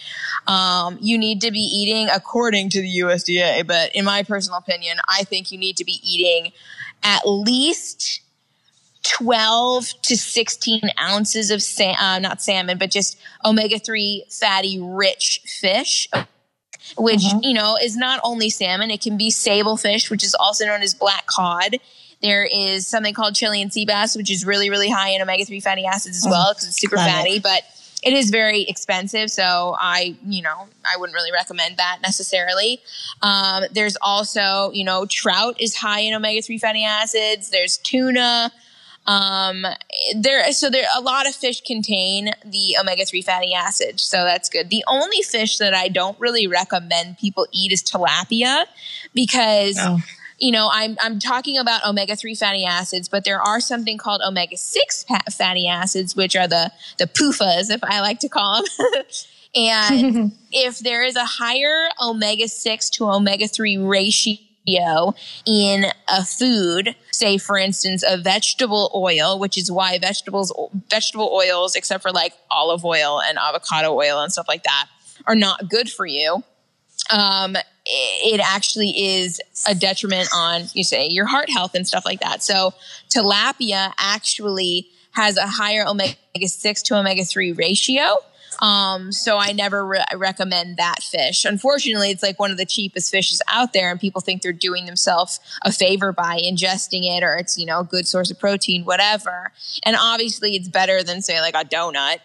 Um, 0.47 0.99
you 1.01 1.19
need 1.19 1.41
to 1.43 1.51
be 1.51 1.61
eating 1.61 2.09
according 2.13 2.71
to 2.71 2.81
the 2.81 2.99
USDA, 3.01 3.67
but 3.67 3.95
in 3.95 4.05
my 4.05 4.23
personal 4.23 4.59
opinion, 4.59 4.99
I 5.09 5.25
think 5.25 5.53
you 5.53 5.59
need 5.59 5.77
to 5.77 5.85
be 5.85 6.01
eating 6.03 6.53
at 7.03 7.23
least 7.27 8.21
12 9.23 10.03
to 10.03 10.17
16 10.17 10.81
ounces 11.01 11.51
of 11.51 11.63
sa- 11.63 11.97
uh, 11.99 12.19
not 12.19 12.41
salmon, 12.41 12.79
but 12.79 12.91
just 12.91 13.19
omega 13.45 13.79
3 13.79 14.25
fatty 14.31 14.81
rich 14.81 15.41
fish, 15.45 16.09
which, 16.97 17.21
mm-hmm. 17.21 17.39
you 17.43 17.55
know, 17.55 17.77
is 17.81 17.97
not 17.97 18.21
only 18.23 18.51
salmon, 18.51 18.91
it 18.91 19.01
can 19.01 19.17
be 19.17 19.31
sable 19.31 19.77
fish, 19.77 20.11
which 20.11 20.25
is 20.25 20.35
also 20.35 20.67
known 20.67 20.83
as 20.83 20.95
black 20.95 21.27
cod. 21.27 21.77
There 22.21 22.45
is 22.45 22.87
something 22.87 23.15
called 23.15 23.35
Chilean 23.35 23.71
sea 23.71 23.85
bass, 23.85 24.17
which 24.17 24.31
is 24.31 24.45
really, 24.45 24.71
really 24.71 24.91
high 24.91 25.11
in 25.11 25.23
omega 25.23 25.45
3 25.45 25.61
fatty 25.61 25.87
acids 25.87 26.17
as 26.17 26.27
well 26.29 26.53
because 26.53 26.69
it's 26.69 26.81
super 26.81 26.97
fatty, 26.97 27.37
it. 27.37 27.43
but 27.43 27.63
it 28.03 28.13
is 28.13 28.31
very 28.31 28.63
expensive. 28.63 29.31
So 29.31 29.77
I, 29.79 30.17
you 30.27 30.43
know, 30.43 30.69
I 30.85 30.97
wouldn't 30.97 31.15
really 31.15 31.33
recommend 31.33 31.77
that 31.79 31.99
necessarily. 32.03 32.81
Um, 33.23 33.65
there's 33.73 33.97
also, 34.01 34.71
you 34.73 34.85
know, 34.85 35.07
trout 35.07 35.61
is 35.61 35.77
high 35.77 36.01
in 36.01 36.15
omega 36.15 36.43
3 36.43 36.59
fatty 36.59 36.85
acids. 36.85 37.51
There's 37.51 37.77
tuna. 37.79 38.53
Um, 39.09 39.65
there, 40.15 40.53
so 40.53 40.69
there, 40.69 40.87
a 40.95 41.01
lot 41.01 41.27
of 41.27 41.35
fish 41.35 41.63
contain 41.63 42.31
the 42.45 42.77
omega 42.79 43.07
3 43.07 43.23
fatty 43.23 43.55
acids. 43.55 44.03
So 44.03 44.23
that's 44.23 44.51
good. 44.51 44.69
The 44.69 44.85
only 44.87 45.23
fish 45.23 45.57
that 45.59 45.73
I 45.73 45.89
don't 45.89 46.21
really 46.21 46.47
recommend 46.47 47.17
people 47.17 47.47
eat 47.51 47.73
is 47.73 47.83
tilapia 47.83 48.67
because, 49.15 49.79
oh. 49.81 50.01
you 50.39 50.53
know, 50.53 50.69
I'm, 50.71 50.99
I'm 51.01 51.19
talking 51.19 51.57
about 51.57 51.87
omega 51.87 52.17
3 52.17 52.35
fatty 52.35 52.67
acids, 52.67 53.09
but 53.09 53.25
there 53.25 53.41
are 53.41 53.61
something 53.61 53.97
called 53.97 54.21
omega 54.21 54.59
6 54.59 55.07
fatty 55.33 55.67
acids, 55.67 56.15
which 56.15 56.37
are 56.37 56.47
the, 56.47 56.71
the 56.99 57.07
PUFAs, 57.07 57.71
if 57.71 57.83
I 57.83 58.03
like 58.03 58.21
to 58.21 58.29
call 58.29 58.63
them. 58.63 59.05
and 59.55 60.33
if 60.53 60.81
there 60.81 61.03
is 61.03 61.17
a 61.17 61.25
higher 61.25 61.89
omega 61.99 62.47
6 62.47 62.91
to 62.91 63.11
omega 63.11 63.49
3 63.49 63.79
in 65.47 65.87
a 66.09 66.25
food, 66.25 66.95
say 67.11 67.39
for 67.39 67.57
instance 67.59 68.05
a 68.07 68.17
vegetable 68.17 68.91
oil, 68.95 69.39
which 69.39 69.57
is 69.57 69.71
why 69.71 69.99
vegetables 69.99 70.53
vegetable 70.91 71.31
oils 71.33 71.75
except 71.75 72.03
for 72.03 72.13
like 72.13 72.35
olive 72.51 72.85
oil 72.85 73.21
and 73.21 73.39
avocado 73.39 73.93
oil 73.93 74.21
and 74.21 74.33
stuff 74.33 74.47
like 74.49 74.65
that 74.65 74.87
are 75.27 75.35
not 75.35 75.69
good 75.69 75.91
for 75.91 76.07
you. 76.07 76.43
Um, 77.11 77.57
it 77.87 78.41
actually 78.41 78.91
is 78.91 79.41
a 79.67 79.75
detriment 79.75 80.29
on, 80.35 80.65
you 80.75 80.85
say, 80.85 81.09
your 81.09 81.27
heart 81.27 81.49
health 81.49 81.75
and 81.75 81.87
stuff 81.87 82.05
like 82.05 82.21
that. 82.21 82.43
So 82.43 82.75
tilapia 83.09 83.93
actually 83.99 84.89
has 85.13 85.37
a 85.37 85.47
higher 85.47 85.87
omega 85.87 86.17
6 86.47 86.83
to 86.83 86.99
omega 86.99 87.25
3 87.25 87.53
ratio. 87.53 88.19
Um, 88.61 89.13
so 89.13 89.39
I 89.39 89.53
never 89.53 89.85
re- 89.85 90.05
recommend 90.15 90.77
that 90.77 91.03
fish. 91.03 91.45
Unfortunately, 91.45 92.11
it's 92.11 92.23
like 92.23 92.39
one 92.39 92.51
of 92.51 92.57
the 92.57 92.67
cheapest 92.67 93.11
fishes 93.11 93.41
out 93.49 93.73
there, 93.73 93.91
and 93.91 94.01
people 94.01 94.21
think 94.21 94.43
they're 94.43 94.53
doing 94.53 94.87
themselves 94.87 95.41
a 95.63 95.73
favor 95.73 96.13
by 96.13 96.41
ingesting 96.43 97.05
it, 97.05 97.23
or 97.23 97.37
it's 97.37 97.57
you 97.59 97.67
know 97.67 97.81
a 97.81 97.85
good 97.85 98.07
source 98.07 98.31
of 98.31 98.39
protein, 98.39 98.85
whatever. 98.85 99.53
And 99.85 99.97
obviously, 99.99 100.57
it's 100.57 100.69
better 100.69 101.03
than 101.03 101.23
say 101.23 101.41
like 101.41 101.55
a 101.55 101.65
donut. 101.65 102.19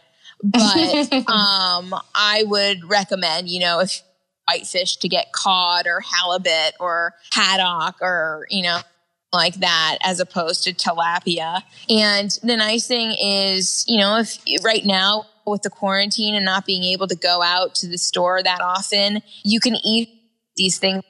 But 0.43 1.13
um, 1.29 1.95
I 2.15 2.43
would 2.47 2.83
recommend, 2.83 3.49
you 3.49 3.59
know, 3.59 3.79
if 3.79 4.01
whitefish 4.47 4.97
to 4.97 5.07
get 5.07 5.31
cod 5.31 5.87
or 5.87 6.01
halibut 6.01 6.73
or 6.79 7.13
haddock 7.31 7.95
or 8.01 8.45
you 8.49 8.61
know 8.61 8.79
like 9.31 9.55
that 9.55 9.97
as 10.03 10.19
opposed 10.19 10.63
to 10.63 10.73
tilapia. 10.73 11.63
And 11.89 12.29
the 12.43 12.55
nice 12.55 12.87
thing 12.87 13.15
is, 13.19 13.83
you 13.87 13.97
know, 13.97 14.19
if 14.19 14.37
right 14.63 14.85
now 14.85 15.25
with 15.45 15.61
the 15.61 15.69
quarantine 15.69 16.35
and 16.35 16.45
not 16.45 16.65
being 16.65 16.83
able 16.83 17.07
to 17.07 17.15
go 17.15 17.41
out 17.41 17.75
to 17.75 17.87
the 17.87 17.97
store 17.97 18.41
that 18.43 18.61
often, 18.61 19.21
you 19.43 19.59
can 19.59 19.75
eat 19.83 20.09
these 20.55 20.77
things. 20.77 21.03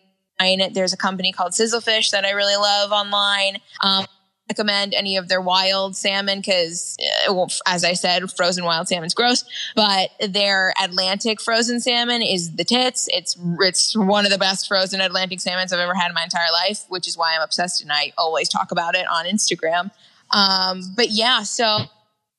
There's 0.73 0.93
a 0.93 0.97
company 0.97 1.31
called 1.31 1.53
Sizzlefish 1.53 2.11
that 2.11 2.25
I 2.25 2.31
really 2.31 2.57
love 2.57 2.91
online. 2.91 3.57
Um, 3.81 4.05
recommend 4.49 4.93
any 4.93 5.15
of 5.17 5.29
their 5.29 5.41
wild 5.41 5.95
salmon 5.95 6.39
because, 6.39 6.97
well, 7.29 7.49
as 7.65 7.83
I 7.83 7.93
said, 7.93 8.29
frozen 8.31 8.65
wild 8.65 8.87
salmon's 8.87 9.13
gross. 9.13 9.45
But 9.75 10.09
their 10.19 10.73
Atlantic 10.81 11.41
frozen 11.41 11.79
salmon 11.79 12.21
is 12.21 12.55
the 12.55 12.63
tits. 12.63 13.07
It's 13.11 13.37
it's 13.59 13.95
one 13.95 14.25
of 14.25 14.31
the 14.31 14.37
best 14.37 14.67
frozen 14.67 15.01
Atlantic 15.01 15.39
salmons 15.39 15.71
I've 15.71 15.79
ever 15.79 15.95
had 15.95 16.09
in 16.09 16.13
my 16.13 16.23
entire 16.23 16.51
life, 16.51 16.83
which 16.89 17.07
is 17.07 17.17
why 17.17 17.35
I'm 17.35 17.41
obsessed 17.41 17.81
and 17.81 17.91
I 17.91 18.11
always 18.17 18.49
talk 18.49 18.71
about 18.71 18.95
it 18.95 19.07
on 19.07 19.25
Instagram. 19.25 19.91
Um, 20.31 20.81
but 20.95 21.09
yeah, 21.09 21.43
so 21.43 21.85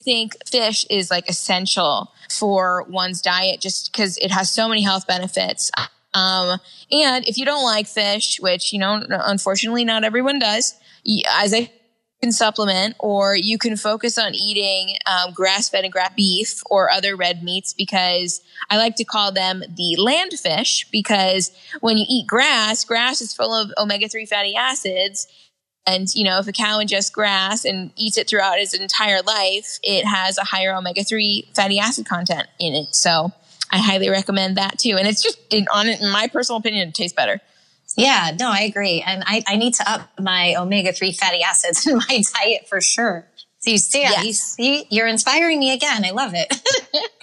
think 0.05 0.35
fish 0.47 0.87
is 0.91 1.11
like 1.11 1.29
essential 1.29 2.13
for 2.31 2.85
one's 2.89 3.21
diet 3.21 3.61
just 3.61 3.91
because 3.91 4.19
it 4.19 4.31
has 4.31 4.51
so 4.51 4.69
many 4.69 4.83
health 4.83 5.07
benefits. 5.07 5.71
Um, 6.15 6.61
and 6.93 7.27
if 7.27 7.39
you 7.39 7.45
don't 7.45 7.65
like 7.65 7.87
fish, 7.87 8.39
which, 8.41 8.73
you 8.73 8.79
know, 8.79 9.03
unfortunately 9.09 9.85
not 9.85 10.05
everyone 10.05 10.39
does, 10.39 10.75
as 11.29 11.53
I 11.53 11.71
can 12.23 12.33
supplement 12.33 12.95
or 13.01 13.37
you 13.37 13.59
can 13.59 13.77
focus 13.77 14.17
on 14.17 14.35
eating 14.35 14.97
um, 15.07 15.33
grass-fed 15.35 15.85
and 15.85 15.93
grass 15.93 16.13
beef 16.17 16.63
or 16.71 16.91
other 16.91 17.17
red 17.17 17.43
meats 17.43 17.75
because 17.75 18.41
I 18.71 18.79
like 18.79 18.97
to 18.97 19.05
call 19.05 19.31
them 19.31 19.63
the 19.69 19.97
land 19.99 20.33
fish 20.33 20.87
because 20.91 21.51
when 21.81 21.99
you 21.99 22.07
eat 22.09 22.27
grass, 22.27 22.85
grass 22.85 23.21
is 23.21 23.35
full 23.35 23.53
of 23.53 23.73
omega-3 23.77 24.27
fatty 24.27 24.57
acids 24.57 25.27
and, 25.87 26.13
you 26.15 26.25
know, 26.25 26.39
if 26.39 26.49
a 26.49 26.53
cow 26.53 26.79
ingests 26.79 27.13
grass 27.13 27.65
and 27.65 27.93
eats 27.97 28.17
it 28.17 28.29
throughout 28.29 28.59
its 28.59 28.75
entire 28.75 29.21
life, 29.23 29.79
it 29.83 30.07
has 30.07 30.39
a 30.39 30.45
higher 30.45 30.75
omega 30.75 31.05
3 31.05 31.51
fatty 31.55 31.79
acid 31.79 32.07
content 32.07 32.47
in 32.59 32.75
it. 32.75 32.95
So 32.95 33.33
I 33.71 33.79
highly 33.79 34.09
recommend 34.09 34.57
that 34.57 34.79
too. 34.79 34.97
And 34.99 35.07
it's 35.07 35.23
just, 35.23 35.39
in, 35.51 35.67
on 35.73 35.89
it, 35.89 36.01
in 36.01 36.11
my 36.11 36.29
personal 36.29 36.59
opinion, 36.59 36.89
it 36.89 36.95
tastes 36.95 37.15
better. 37.15 37.41
Yeah, 37.97 38.33
no, 38.41 38.51
I 38.51 38.61
agree. 38.61 39.05
And 39.07 39.23
I, 39.27 39.45
I 39.47 39.57
need 39.57 39.75
to 39.75 39.91
up 39.91 40.09
my 40.19 40.55
omega 40.57 40.93
3 40.93 41.13
fatty 41.13 41.43
acids 41.43 41.87
in 41.87 41.97
my 41.97 42.23
diet 42.35 42.67
for 42.69 42.81
sure. 42.81 43.27
So 43.59 43.71
you 43.71 43.79
see, 43.79 44.03
yes. 44.03 44.57
you, 44.59 44.83
you're 44.91 45.07
inspiring 45.07 45.59
me 45.59 45.73
again. 45.73 46.05
I 46.05 46.11
love 46.11 46.33
it. 46.35 46.55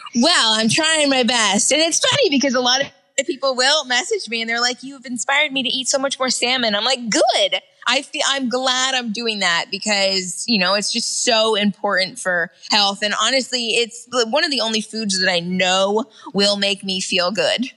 well, 0.15 0.53
I'm 0.53 0.69
trying 0.69 1.09
my 1.09 1.23
best. 1.23 1.71
And 1.71 1.81
it's 1.81 1.99
funny 1.99 2.29
because 2.29 2.53
a 2.53 2.59
lot 2.59 2.81
of 2.81 2.87
people 3.25 3.55
will 3.55 3.85
message 3.85 4.27
me 4.29 4.41
and 4.41 4.49
they're 4.49 4.61
like, 4.61 4.81
you've 4.81 5.05
inspired 5.05 5.51
me 5.51 5.61
to 5.63 5.69
eat 5.69 5.87
so 5.87 5.99
much 5.99 6.17
more 6.17 6.29
salmon. 6.29 6.73
I'm 6.73 6.83
like, 6.83 7.09
good. 7.09 7.61
I 7.87 8.01
feel, 8.01 8.21
I'm 8.27 8.49
glad 8.49 8.93
I'm 8.95 9.11
doing 9.11 9.39
that 9.39 9.65
because, 9.71 10.45
you 10.47 10.59
know, 10.59 10.75
it's 10.75 10.91
just 10.91 11.23
so 11.23 11.55
important 11.55 12.19
for 12.19 12.51
health. 12.69 13.01
And 13.01 13.13
honestly, 13.21 13.69
it's 13.71 14.07
one 14.11 14.43
of 14.43 14.51
the 14.51 14.61
only 14.61 14.81
foods 14.81 15.19
that 15.19 15.31
I 15.31 15.39
know 15.39 16.05
will 16.33 16.57
make 16.57 16.83
me 16.83 17.01
feel 17.01 17.31
good. 17.31 17.71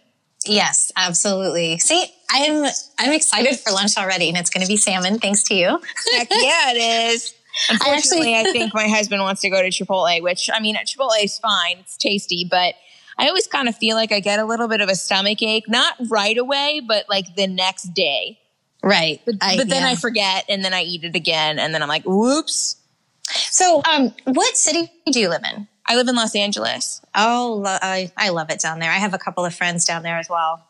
Yes, 0.47 0.93
absolutely. 0.97 1.79
See, 1.79 2.05
I'm, 2.31 2.71
I'm 2.99 3.13
excited 3.13 3.59
for 3.59 3.73
lunch 3.73 3.97
already 3.97 4.29
and 4.29 4.37
it's 4.37 4.51
going 4.51 4.63
to 4.63 4.69
be 4.69 4.77
salmon 4.77 5.19
thanks 5.19 5.43
to 5.45 5.55
you. 5.55 5.81
Heck 6.13 6.29
yeah, 6.31 6.73
it 6.73 7.13
is. 7.13 7.35
Unfortunately, 7.71 8.35
I, 8.35 8.41
actually, 8.41 8.51
I 8.51 8.53
think 8.53 8.75
my 8.75 8.89
husband 8.89 9.23
wants 9.23 9.41
to 9.43 9.51
go 9.51 9.63
to 9.63 9.69
Chipotle, 9.69 10.23
which 10.23 10.51
I 10.53 10.61
mean, 10.61 10.77
Chipotle 10.77 11.23
is 11.23 11.39
fine. 11.39 11.79
It's 11.79 11.97
tasty, 11.97 12.47
but 12.49 12.75
I 13.17 13.29
always 13.29 13.47
kind 13.47 13.69
of 13.69 13.77
feel 13.77 13.97
like 13.97 14.13
I 14.13 14.21
get 14.21 14.39
a 14.39 14.45
little 14.45 14.69
bit 14.69 14.81
of 14.81 14.89
a 14.89 14.95
stomach 14.97 15.43
ache, 15.43 15.69
not 15.69 15.95
right 16.09 16.37
away, 16.37 16.83
but 16.87 17.07
like 17.09 17.37
the 17.37 17.47
next 17.47 17.95
day. 17.95 18.39
Right. 18.85 19.21
But, 19.25 19.37
I, 19.41 19.57
but 19.57 19.69
then 19.69 19.83
yeah. 19.83 19.89
I 19.89 19.95
forget 19.95 20.45
and 20.49 20.63
then 20.63 20.75
I 20.75 20.83
eat 20.83 21.05
it 21.05 21.17
again 21.17 21.59
and 21.59 21.75
then 21.75 21.83
I'm 21.83 21.89
like, 21.89 22.05
whoops. 22.05 22.77
So, 23.31 23.83
um, 23.91 24.15
what 24.25 24.57
city 24.57 24.93
do 25.11 25.19
you 25.19 25.31
live 25.31 25.43
in? 25.51 25.67
I 25.87 25.97
live 25.97 26.07
in 26.09 26.15
Los 26.15 26.35
Angeles. 26.37 27.01
Oh, 27.15 27.63
I, 27.65 28.13
I 28.17 28.29
love 28.29 28.51
it 28.51 28.61
down 28.61 28.81
there. 28.81 28.91
I 28.91 28.99
have 28.99 29.15
a 29.15 29.19
couple 29.19 29.45
of 29.45 29.55
friends 29.55 29.87
down 29.87 30.03
there 30.03 30.19
as 30.19 30.29
well. 30.29 30.67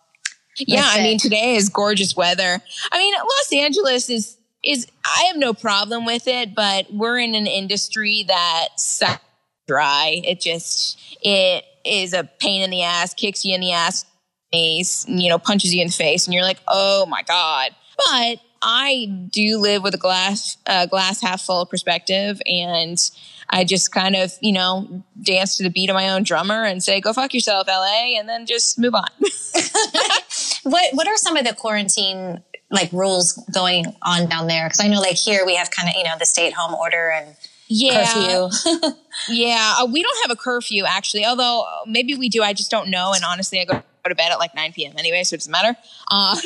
Yeah, 0.57 0.85
I 0.87 1.03
mean, 1.03 1.19
today 1.19 1.57
is 1.57 1.69
gorgeous 1.69 2.17
weather. 2.17 2.61
I 2.93 2.99
mean, 2.99 3.15
Los 3.15 3.53
Angeles 3.53 4.09
is 4.09 4.37
is 4.63 4.87
I 5.05 5.25
have 5.25 5.37
no 5.37 5.53
problem 5.53 6.07
with 6.07 6.29
it, 6.29 6.55
but 6.55 6.87
we're 6.93 7.19
in 7.19 7.35
an 7.35 7.49
industry 7.49 8.25
that 8.29 8.69
sucks 8.77 9.23
dry. 9.67 10.21
It 10.25 10.41
just 10.41 11.19
it 11.23 11.65
is 11.85 12.13
a 12.13 12.25
pain 12.39 12.63
in 12.63 12.71
the 12.71 12.83
ass, 12.83 13.15
kicks 13.15 13.45
you 13.45 13.53
in 13.55 13.61
the 13.61 13.73
ass, 13.73 14.07
you 14.53 15.29
know, 15.29 15.39
punches 15.39 15.75
you 15.75 15.83
in 15.83 15.89
the 15.89 15.93
face, 15.93 16.27
and 16.27 16.35
you're 16.35 16.45
like, 16.45 16.61
oh 16.69 17.05
my 17.07 17.23
god. 17.23 17.75
But 17.97 18.41
I 18.63 19.07
do 19.31 19.59
live 19.59 19.83
with 19.83 19.95
a 19.95 19.99
glass 19.99 20.57
uh, 20.67 20.87
glass 20.87 21.21
half 21.21 21.43
full 21.43 21.67
perspective, 21.67 22.41
and 22.47 22.99
I 23.51 23.65
just 23.65 23.93
kind 23.93 24.17
of 24.17 24.33
you 24.41 24.53
know 24.53 25.05
dance 25.21 25.57
to 25.59 25.63
the 25.63 25.71
beat 25.71 25.91
of 25.91 25.95
my 25.95 26.09
own 26.11 26.23
drummer 26.23 26.65
and 26.65 26.83
say, 26.83 27.01
"Go 27.01 27.13
fuck 27.13 27.35
yourself, 27.35 27.69
LA," 27.69 28.19
and 28.19 28.29
then 28.29 28.47
just 28.47 28.79
move 28.79 28.95
on. 28.95 29.09
what 30.63 30.95
What 30.95 31.07
are 31.07 31.17
some 31.17 31.37
of 31.37 31.45
the 31.45 31.55
quarantine 31.55 32.43
like 32.71 32.91
rules 32.93 33.33
going 33.53 33.95
on 34.03 34.29
down 34.29 34.47
there? 34.47 34.67
Because 34.67 34.81
I 34.81 34.89
know 34.89 35.01
like 35.01 35.17
here 35.17 35.45
we 35.45 35.57
have 35.57 35.71
kind 35.71 35.89
of 35.89 35.95
you 35.95 36.05
know 36.05 36.15
the 36.19 36.27
stay 36.27 36.47
at 36.47 36.55
home 36.55 36.75
order 36.75 37.11
and 37.11 37.37
yeah. 37.69 38.07
curfew. 38.07 38.91
yeah, 39.29 39.75
uh, 39.81 39.87
we 39.87 40.03
don't 40.03 40.19
have 40.23 40.31
a 40.31 40.41
curfew 40.41 40.85
actually, 40.87 41.25
although 41.27 41.63
uh, 41.63 41.85
maybe 41.87 42.15
we 42.15 42.29
do. 42.29 42.43
I 42.43 42.53
just 42.53 42.71
don't 42.71 42.89
know. 42.89 43.13
And 43.13 43.25
honestly, 43.25 43.61
I 43.61 43.65
go, 43.65 43.75
go 43.75 44.09
to 44.09 44.15
bed 44.15 44.33
at 44.33 44.39
like 44.39 44.55
9 44.55 44.73
p.m. 44.73 44.95
anyway, 44.99 45.23
so 45.25 45.35
it 45.35 45.39
doesn't 45.39 45.53
matter. 45.53 45.77
Uh, 46.11 46.37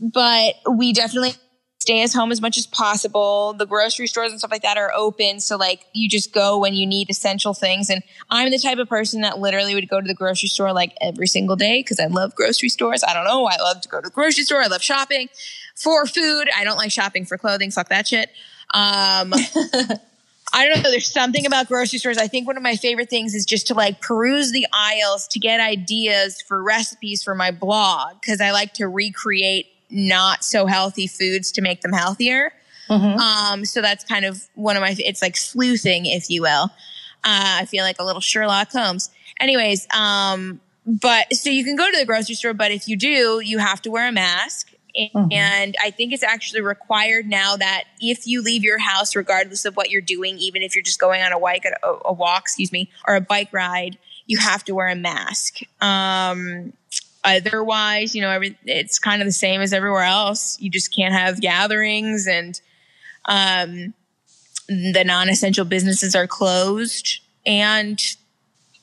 but 0.00 0.54
we 0.70 0.92
definitely 0.92 1.34
stay 1.88 2.02
as 2.02 2.12
home 2.12 2.30
as 2.30 2.40
much 2.40 2.58
as 2.58 2.66
possible. 2.66 3.54
The 3.54 3.66
grocery 3.66 4.08
stores 4.08 4.30
and 4.30 4.38
stuff 4.38 4.50
like 4.50 4.62
that 4.62 4.76
are 4.76 4.92
open. 4.94 5.40
So 5.40 5.56
like 5.56 5.86
you 5.94 6.08
just 6.08 6.34
go 6.34 6.58
when 6.58 6.74
you 6.74 6.86
need 6.86 7.08
essential 7.08 7.54
things. 7.54 7.88
And 7.88 8.02
I'm 8.28 8.50
the 8.50 8.58
type 8.58 8.78
of 8.78 8.88
person 8.88 9.22
that 9.22 9.38
literally 9.38 9.74
would 9.74 9.88
go 9.88 10.00
to 10.00 10.06
the 10.06 10.14
grocery 10.14 10.48
store 10.48 10.72
like 10.72 10.92
every 11.00 11.26
single 11.26 11.56
day 11.56 11.80
because 11.80 11.98
I 11.98 12.06
love 12.06 12.34
grocery 12.34 12.68
stores. 12.68 13.02
I 13.02 13.14
don't 13.14 13.24
know. 13.24 13.46
I 13.46 13.56
love 13.56 13.80
to 13.80 13.88
go 13.88 14.02
to 14.02 14.08
the 14.08 14.14
grocery 14.14 14.44
store. 14.44 14.62
I 14.62 14.66
love 14.66 14.82
shopping 14.82 15.28
for 15.76 16.04
food. 16.04 16.48
I 16.54 16.64
don't 16.64 16.76
like 16.76 16.90
shopping 16.90 17.24
for 17.24 17.38
clothing. 17.38 17.70
Fuck 17.70 17.88
that 17.88 18.06
shit. 18.06 18.28
Um, 18.74 19.32
I 20.52 20.66
don't 20.66 20.82
know. 20.82 20.90
There's 20.90 21.10
something 21.10 21.46
about 21.46 21.68
grocery 21.68 21.98
stores. 21.98 22.18
I 22.18 22.26
think 22.26 22.46
one 22.46 22.56
of 22.56 22.62
my 22.62 22.76
favorite 22.76 23.08
things 23.08 23.34
is 23.34 23.46
just 23.46 23.66
to 23.68 23.74
like 23.74 24.00
peruse 24.00 24.52
the 24.52 24.66
aisles 24.74 25.28
to 25.28 25.38
get 25.38 25.60
ideas 25.60 26.42
for 26.42 26.62
recipes 26.62 27.22
for 27.22 27.34
my 27.34 27.50
blog 27.50 28.20
because 28.20 28.40
I 28.40 28.50
like 28.50 28.74
to 28.74 28.88
recreate 28.88 29.66
not 29.90 30.44
so 30.44 30.66
healthy 30.66 31.06
foods 31.06 31.52
to 31.52 31.62
make 31.62 31.80
them 31.80 31.92
healthier. 31.92 32.52
Mm-hmm. 32.88 33.18
Um, 33.18 33.64
so 33.64 33.82
that's 33.82 34.04
kind 34.04 34.24
of 34.24 34.42
one 34.54 34.76
of 34.76 34.80
my, 34.80 34.94
it's 34.98 35.22
like 35.22 35.36
sleuthing, 35.36 36.06
if 36.06 36.30
you 36.30 36.42
will. 36.42 36.70
Uh, 37.24 37.60
I 37.60 37.66
feel 37.66 37.84
like 37.84 37.96
a 37.98 38.04
little 38.04 38.20
Sherlock 38.20 38.70
Holmes. 38.72 39.10
Anyways, 39.40 39.86
um, 39.94 40.60
but 40.86 41.32
so 41.34 41.50
you 41.50 41.64
can 41.64 41.76
go 41.76 41.90
to 41.90 41.98
the 41.98 42.06
grocery 42.06 42.34
store, 42.34 42.54
but 42.54 42.70
if 42.70 42.88
you 42.88 42.96
do, 42.96 43.40
you 43.40 43.58
have 43.58 43.82
to 43.82 43.90
wear 43.90 44.08
a 44.08 44.12
mask. 44.12 44.72
Mm-hmm. 44.96 45.32
And 45.32 45.76
I 45.82 45.90
think 45.90 46.12
it's 46.12 46.22
actually 46.22 46.62
required 46.62 47.26
now 47.26 47.56
that 47.56 47.84
if 48.00 48.26
you 48.26 48.42
leave 48.42 48.64
your 48.64 48.78
house, 48.78 49.14
regardless 49.14 49.64
of 49.64 49.76
what 49.76 49.90
you're 49.90 50.00
doing, 50.00 50.38
even 50.38 50.62
if 50.62 50.74
you're 50.74 50.82
just 50.82 50.98
going 50.98 51.22
on 51.22 51.32
a, 51.32 51.38
bike, 51.38 51.64
a, 51.64 51.88
a 52.06 52.12
walk, 52.12 52.42
excuse 52.42 52.72
me, 52.72 52.90
or 53.06 53.14
a 53.14 53.20
bike 53.20 53.52
ride, 53.52 53.98
you 54.26 54.38
have 54.38 54.64
to 54.64 54.74
wear 54.74 54.88
a 54.88 54.96
mask. 54.96 55.60
Um, 55.80 56.72
otherwise, 57.24 58.14
you 58.14 58.22
know, 58.22 58.30
every, 58.30 58.58
it's 58.64 58.98
kind 58.98 59.20
of 59.22 59.26
the 59.26 59.32
same 59.32 59.60
as 59.60 59.72
everywhere 59.72 60.04
else. 60.04 60.58
You 60.60 60.70
just 60.70 60.94
can't 60.94 61.14
have 61.14 61.40
gatherings 61.40 62.26
and, 62.26 62.60
um, 63.26 63.94
the 64.68 65.02
non-essential 65.04 65.64
businesses 65.64 66.14
are 66.14 66.26
closed 66.26 67.20
and 67.46 68.00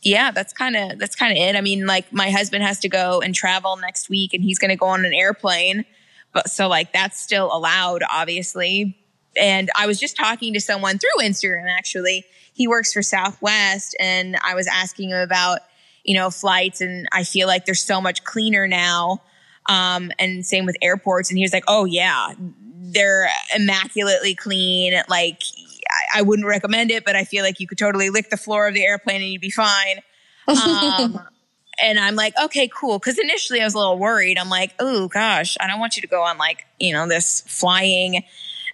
yeah, 0.01 0.31
that's 0.31 0.53
kind 0.53 0.75
of 0.75 0.99
that's 0.99 1.15
kind 1.15 1.31
of 1.31 1.37
it. 1.37 1.55
I 1.55 1.61
mean, 1.61 1.87
like 1.87 2.11
my 2.13 2.29
husband 2.29 2.63
has 2.63 2.79
to 2.81 2.89
go 2.89 3.21
and 3.21 3.33
travel 3.33 3.75
next 3.75 4.07
week 4.07 4.33
and 4.33 4.43
he's 4.43 4.59
going 4.59 4.69
to 4.69 4.75
go 4.75 4.85
on 4.85 5.03
an 5.03 5.13
airplane. 5.13 5.83
But 6.31 6.49
so 6.49 6.67
like 6.67 6.93
that's 6.93 7.19
still 7.19 7.49
allowed 7.51 8.03
obviously. 8.09 8.97
And 9.35 9.69
I 9.75 9.87
was 9.87 9.99
just 9.99 10.15
talking 10.15 10.53
to 10.53 10.59
someone 10.59 10.99
through 10.99 11.23
Instagram 11.23 11.67
actually. 11.75 12.25
He 12.53 12.67
works 12.67 12.93
for 12.93 13.01
Southwest 13.01 13.95
and 13.99 14.37
I 14.43 14.53
was 14.53 14.67
asking 14.67 15.09
him 15.09 15.17
about, 15.17 15.59
you 16.05 16.15
know, 16.15 16.29
flights 16.29 16.79
and 16.81 17.07
I 17.11 17.23
feel 17.25 17.47
like 17.47 17.65
they're 17.65 17.75
so 17.75 17.99
much 17.99 18.23
cleaner 18.23 18.67
now 18.67 19.21
Um, 19.67 20.11
and 20.19 20.45
same 20.45 20.65
with 20.65 20.77
airports. 20.81 21.29
And 21.29 21.37
he 21.37 21.43
was 21.43 21.51
like, 21.53 21.63
oh, 21.67 21.85
yeah, 21.85 22.33
they're 22.37 23.29
immaculately 23.55 24.35
clean. 24.35 24.93
Like, 25.09 25.41
I, 25.89 26.19
I 26.19 26.21
wouldn't 26.21 26.47
recommend 26.47 26.91
it, 26.91 27.03
but 27.03 27.15
I 27.15 27.23
feel 27.23 27.43
like 27.43 27.59
you 27.59 27.67
could 27.67 27.79
totally 27.79 28.09
lick 28.11 28.29
the 28.29 28.37
floor 28.37 28.67
of 28.67 28.75
the 28.75 28.85
airplane 28.85 29.21
and 29.21 29.31
you'd 29.31 29.41
be 29.41 29.49
fine. 29.49 30.01
Um, 30.47 31.19
and 31.81 31.99
I'm 31.99 32.15
like, 32.15 32.33
okay, 32.41 32.69
cool. 32.73 32.99
Cause 32.99 33.17
initially 33.17 33.59
I 33.59 33.65
was 33.65 33.73
a 33.73 33.79
little 33.79 33.97
worried. 33.97 34.37
I'm 34.37 34.49
like, 34.49 34.75
oh 34.79 35.07
gosh, 35.07 35.57
I 35.59 35.65
don't 35.67 35.79
want 35.79 35.95
you 35.95 36.01
to 36.03 36.07
go 36.07 36.21
on 36.21 36.37
like, 36.37 36.65
you 36.79 36.93
know, 36.93 37.07
this 37.07 37.41
flying 37.47 38.23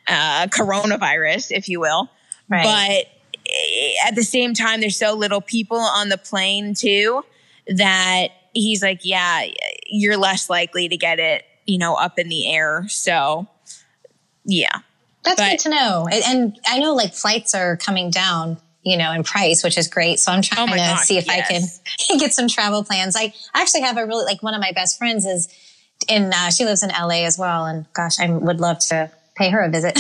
uh, 0.08 0.48
coronavirus, 0.48 1.52
if 1.52 1.70
you 1.70 1.80
will. 1.80 2.10
Right. 2.50 2.64
But 2.64 3.21
at 4.05 4.15
the 4.15 4.24
same 4.24 4.53
time, 4.53 4.81
there's 4.81 4.98
so 4.98 5.13
little 5.13 5.41
people 5.41 5.77
on 5.77 6.10
the 6.10 6.17
plane 6.17 6.74
too 6.74 7.24
that 7.67 8.29
he's 8.53 8.81
like, 8.81 9.01
yeah, 9.03 9.46
you're 9.88 10.17
less 10.17 10.50
likely 10.50 10.88
to 10.89 10.98
get 10.98 11.20
it, 11.20 11.43
you 11.65 11.77
know, 11.77 11.96
up 11.96 12.20
in 12.20 12.29
the 12.29 12.51
air. 12.51 12.86
So, 12.88 13.48
yeah. 14.46 14.79
That's 15.24 15.39
but, 15.39 15.51
good 15.51 15.60
to 15.60 15.70
know. 15.70 16.08
And 16.12 16.60
I 16.65 16.79
know 16.79 16.96
like 16.96 17.13
flights 17.13 17.53
are 17.53 17.77
coming 17.77 18.10
down, 18.10 18.58
you 18.81 18.98
know, 18.98 19.12
in 19.12 19.24
price, 19.24 19.63
which 19.63 19.77
is 19.77 19.88
great. 19.88 20.20
So 20.20 20.31
I'm 20.31 20.41
trying 20.41 20.70
oh 20.70 20.72
to 20.72 20.77
gosh, 20.77 21.01
see 21.01 21.17
if 21.17 21.27
yes. 21.27 21.79
I 22.00 22.08
can 22.08 22.17
get 22.20 22.34
some 22.34 22.48
travel 22.48 22.84
plans. 22.84 23.15
I 23.15 23.34
actually 23.53 23.81
have 23.81 23.98
a 23.98 24.05
really, 24.05 24.25
like 24.25 24.41
one 24.41 24.53
of 24.53 24.62
my 24.62 24.72
best 24.72 24.98
friends 24.98 25.25
is 25.25 25.48
in, 26.08 26.31
uh, 26.34 26.50
she 26.50 26.65
lives 26.65 26.81
in 26.84 26.89
LA 26.89 27.25
as 27.25 27.38
well. 27.38 27.65
And 27.65 27.86
gosh, 27.93 28.20
I 28.20 28.29
would 28.31 28.60
love 28.60 28.79
to 28.89 29.12
pay 29.36 29.50
her 29.50 29.62
a 29.62 29.70
visit. 29.70 30.00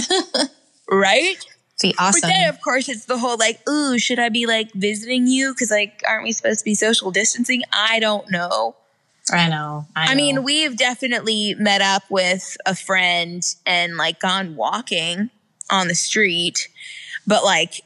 right? 0.91 1.37
Be 1.81 1.95
awesome. 1.97 2.21
But 2.21 2.27
then, 2.27 2.49
of 2.49 2.61
course, 2.61 2.89
it's 2.89 3.05
the 3.05 3.17
whole 3.17 3.37
like, 3.37 3.67
ooh, 3.67 3.97
should 3.97 4.19
I 4.19 4.29
be 4.29 4.45
like 4.45 4.71
visiting 4.73 5.27
you? 5.27 5.53
Because 5.53 5.71
like, 5.71 6.01
aren't 6.07 6.23
we 6.23 6.31
supposed 6.31 6.59
to 6.59 6.65
be 6.65 6.75
social 6.75 7.11
distancing? 7.11 7.63
I 7.73 7.99
don't 7.99 8.29
know. 8.29 8.75
I 9.31 9.49
know. 9.49 9.85
I, 9.95 10.05
know. 10.05 10.11
I 10.11 10.15
mean, 10.15 10.43
we've 10.43 10.77
definitely 10.77 11.55
met 11.57 11.81
up 11.81 12.03
with 12.09 12.57
a 12.65 12.75
friend 12.75 13.43
and 13.65 13.97
like 13.97 14.19
gone 14.19 14.55
walking 14.55 15.29
on 15.69 15.87
the 15.87 15.95
street, 15.95 16.67
but 17.25 17.43
like, 17.43 17.81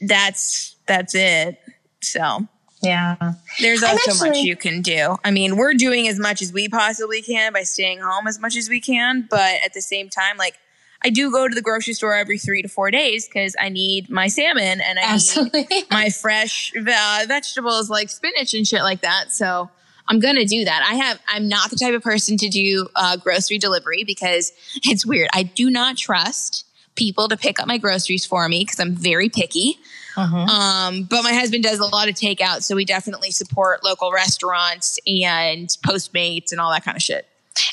that's 0.00 0.76
that's 0.86 1.14
it. 1.14 1.58
So 2.00 2.46
yeah. 2.82 3.16
There's 3.60 3.82
also 3.82 4.10
actually, 4.10 4.30
much 4.30 4.38
you 4.38 4.56
can 4.56 4.82
do. 4.82 5.16
I 5.24 5.30
mean, 5.30 5.56
we're 5.56 5.74
doing 5.74 6.08
as 6.08 6.18
much 6.18 6.42
as 6.42 6.52
we 6.52 6.68
possibly 6.68 7.22
can 7.22 7.52
by 7.52 7.62
staying 7.62 8.00
home 8.00 8.26
as 8.26 8.38
much 8.38 8.56
as 8.56 8.68
we 8.68 8.80
can, 8.80 9.26
but 9.28 9.54
at 9.64 9.74
the 9.74 9.80
same 9.80 10.08
time, 10.08 10.36
like 10.36 10.54
I 11.06 11.08
do 11.08 11.30
go 11.30 11.46
to 11.46 11.54
the 11.54 11.62
grocery 11.62 11.94
store 11.94 12.14
every 12.14 12.36
three 12.36 12.62
to 12.62 12.68
four 12.68 12.90
days 12.90 13.28
because 13.28 13.54
I 13.60 13.68
need 13.68 14.10
my 14.10 14.26
salmon 14.26 14.80
and 14.80 14.98
I 14.98 15.02
Absolutely. 15.02 15.64
need 15.70 15.86
my 15.88 16.10
fresh 16.10 16.72
uh, 16.76 17.24
vegetables 17.28 17.88
like 17.88 18.10
spinach 18.10 18.54
and 18.54 18.66
shit 18.66 18.82
like 18.82 19.02
that. 19.02 19.30
So 19.30 19.70
I'm 20.08 20.18
gonna 20.18 20.44
do 20.44 20.64
that. 20.64 20.84
I 20.84 20.96
have. 20.96 21.20
I'm 21.28 21.46
not 21.46 21.70
the 21.70 21.76
type 21.76 21.94
of 21.94 22.02
person 22.02 22.36
to 22.38 22.48
do 22.48 22.88
uh, 22.96 23.18
grocery 23.18 23.56
delivery 23.56 24.02
because 24.02 24.52
it's 24.82 25.06
weird. 25.06 25.28
I 25.32 25.44
do 25.44 25.70
not 25.70 25.96
trust 25.96 26.66
people 26.96 27.28
to 27.28 27.36
pick 27.36 27.60
up 27.60 27.68
my 27.68 27.78
groceries 27.78 28.26
for 28.26 28.48
me 28.48 28.64
because 28.64 28.80
I'm 28.80 28.96
very 28.96 29.28
picky. 29.28 29.78
Uh-huh. 30.16 30.38
Um, 30.38 31.04
but 31.04 31.22
my 31.22 31.34
husband 31.34 31.62
does 31.62 31.78
a 31.78 31.84
lot 31.84 32.08
of 32.08 32.16
takeout, 32.16 32.64
so 32.64 32.74
we 32.74 32.84
definitely 32.84 33.30
support 33.30 33.84
local 33.84 34.10
restaurants 34.10 34.98
and 35.06 35.68
Postmates 35.86 36.50
and 36.50 36.60
all 36.60 36.72
that 36.72 36.84
kind 36.84 36.96
of 36.96 37.02
shit. 37.02 37.28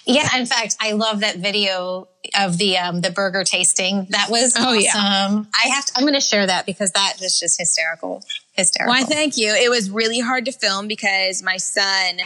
Yeah, 0.05 0.37
in 0.37 0.45
fact, 0.45 0.75
I 0.79 0.91
love 0.91 1.21
that 1.21 1.37
video 1.37 2.07
of 2.37 2.57
the 2.57 2.77
um, 2.77 3.01
the 3.01 3.11
burger 3.11 3.43
tasting. 3.43 4.07
That 4.09 4.29
was 4.29 4.55
oh, 4.57 4.61
awesome. 4.61 4.79
Yeah. 4.81 5.43
I 5.53 5.67
have 5.69 5.85
to, 5.85 5.93
I'm 5.95 6.03
going 6.03 6.13
to 6.13 6.21
share 6.21 6.45
that 6.45 6.65
because 6.65 6.91
that 6.91 7.15
was 7.19 7.39
just 7.39 7.59
hysterical. 7.59 8.23
Hysterical. 8.53 8.93
Why? 8.93 9.03
Thank 9.03 9.37
you. 9.37 9.53
It 9.53 9.69
was 9.69 9.89
really 9.89 10.19
hard 10.19 10.45
to 10.45 10.51
film 10.51 10.87
because 10.87 11.41
my 11.43 11.57
son 11.57 12.19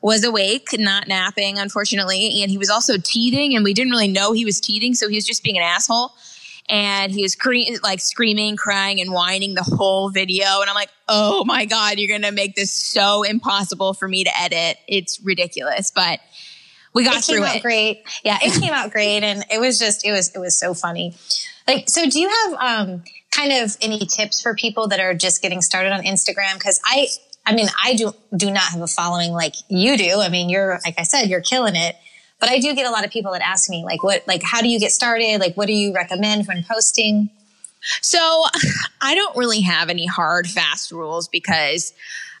was 0.00 0.24
awake, 0.24 0.68
not 0.78 1.08
napping, 1.08 1.58
unfortunately, 1.58 2.42
and 2.42 2.50
he 2.50 2.58
was 2.58 2.68
also 2.68 2.98
teething, 2.98 3.54
and 3.54 3.64
we 3.64 3.72
didn't 3.72 3.90
really 3.90 4.08
know 4.08 4.32
he 4.32 4.44
was 4.44 4.60
teething, 4.60 4.94
so 4.94 5.08
he 5.08 5.16
was 5.16 5.26
just 5.26 5.42
being 5.42 5.56
an 5.56 5.62
asshole. 5.62 6.12
And 6.66 7.12
he 7.12 7.22
was 7.22 7.34
cre- 7.34 7.76
like 7.82 8.00
screaming, 8.00 8.56
crying, 8.56 8.98
and 8.98 9.12
whining 9.12 9.54
the 9.54 9.62
whole 9.62 10.08
video. 10.08 10.46
And 10.62 10.70
I'm 10.70 10.74
like, 10.74 10.88
oh 11.08 11.44
my 11.44 11.66
God, 11.66 11.98
you're 11.98 12.08
going 12.08 12.22
to 12.22 12.32
make 12.32 12.54
this 12.54 12.72
so 12.72 13.22
impossible 13.22 13.92
for 13.92 14.08
me 14.08 14.24
to 14.24 14.30
edit. 14.40 14.78
It's 14.88 15.20
ridiculous. 15.22 15.90
But 15.90 16.20
we 16.94 17.04
got 17.04 17.16
it 17.16 17.24
through 17.24 17.44
it. 17.44 17.62
great. 17.62 18.04
Yeah, 18.24 18.38
it 18.40 18.60
came 18.60 18.72
out 18.72 18.90
great, 18.90 19.22
and 19.22 19.44
it 19.50 19.60
was 19.60 19.78
just 19.78 20.04
it 20.04 20.12
was 20.12 20.34
it 20.34 20.38
was 20.38 20.58
so 20.58 20.74
funny. 20.74 21.14
Like, 21.66 21.88
so 21.88 22.08
do 22.08 22.20
you 22.20 22.28
have 22.28 22.52
um, 22.54 23.02
kind 23.30 23.52
of 23.52 23.76
any 23.80 24.06
tips 24.06 24.40
for 24.40 24.54
people 24.54 24.88
that 24.88 25.00
are 25.00 25.14
just 25.14 25.42
getting 25.42 25.62
started 25.62 25.92
on 25.92 26.02
Instagram? 26.02 26.54
Because 26.54 26.80
I, 26.84 27.08
I 27.46 27.54
mean, 27.54 27.68
I 27.82 27.94
do 27.94 28.12
do 28.36 28.50
not 28.50 28.64
have 28.64 28.80
a 28.80 28.86
following 28.86 29.32
like 29.32 29.54
you 29.68 29.96
do. 29.96 30.20
I 30.20 30.28
mean, 30.28 30.48
you're 30.48 30.78
like 30.84 30.94
I 30.98 31.02
said, 31.02 31.26
you're 31.26 31.40
killing 31.40 31.76
it. 31.76 31.96
But 32.40 32.48
I 32.48 32.58
do 32.58 32.74
get 32.74 32.86
a 32.86 32.90
lot 32.90 33.04
of 33.04 33.10
people 33.10 33.32
that 33.32 33.42
ask 33.42 33.70
me 33.70 33.84
like, 33.84 34.02
what, 34.02 34.26
like, 34.26 34.42
how 34.42 34.60
do 34.60 34.68
you 34.68 34.78
get 34.78 34.90
started? 34.90 35.38
Like, 35.40 35.56
what 35.56 35.66
do 35.66 35.72
you 35.72 35.94
recommend 35.94 36.46
when 36.46 36.64
posting? 36.64 37.30
So 38.02 38.18
I 39.00 39.14
don't 39.14 39.36
really 39.36 39.60
have 39.62 39.88
any 39.88 40.06
hard, 40.06 40.46
fast 40.48 40.90
rules 40.90 41.28
because 41.28 41.94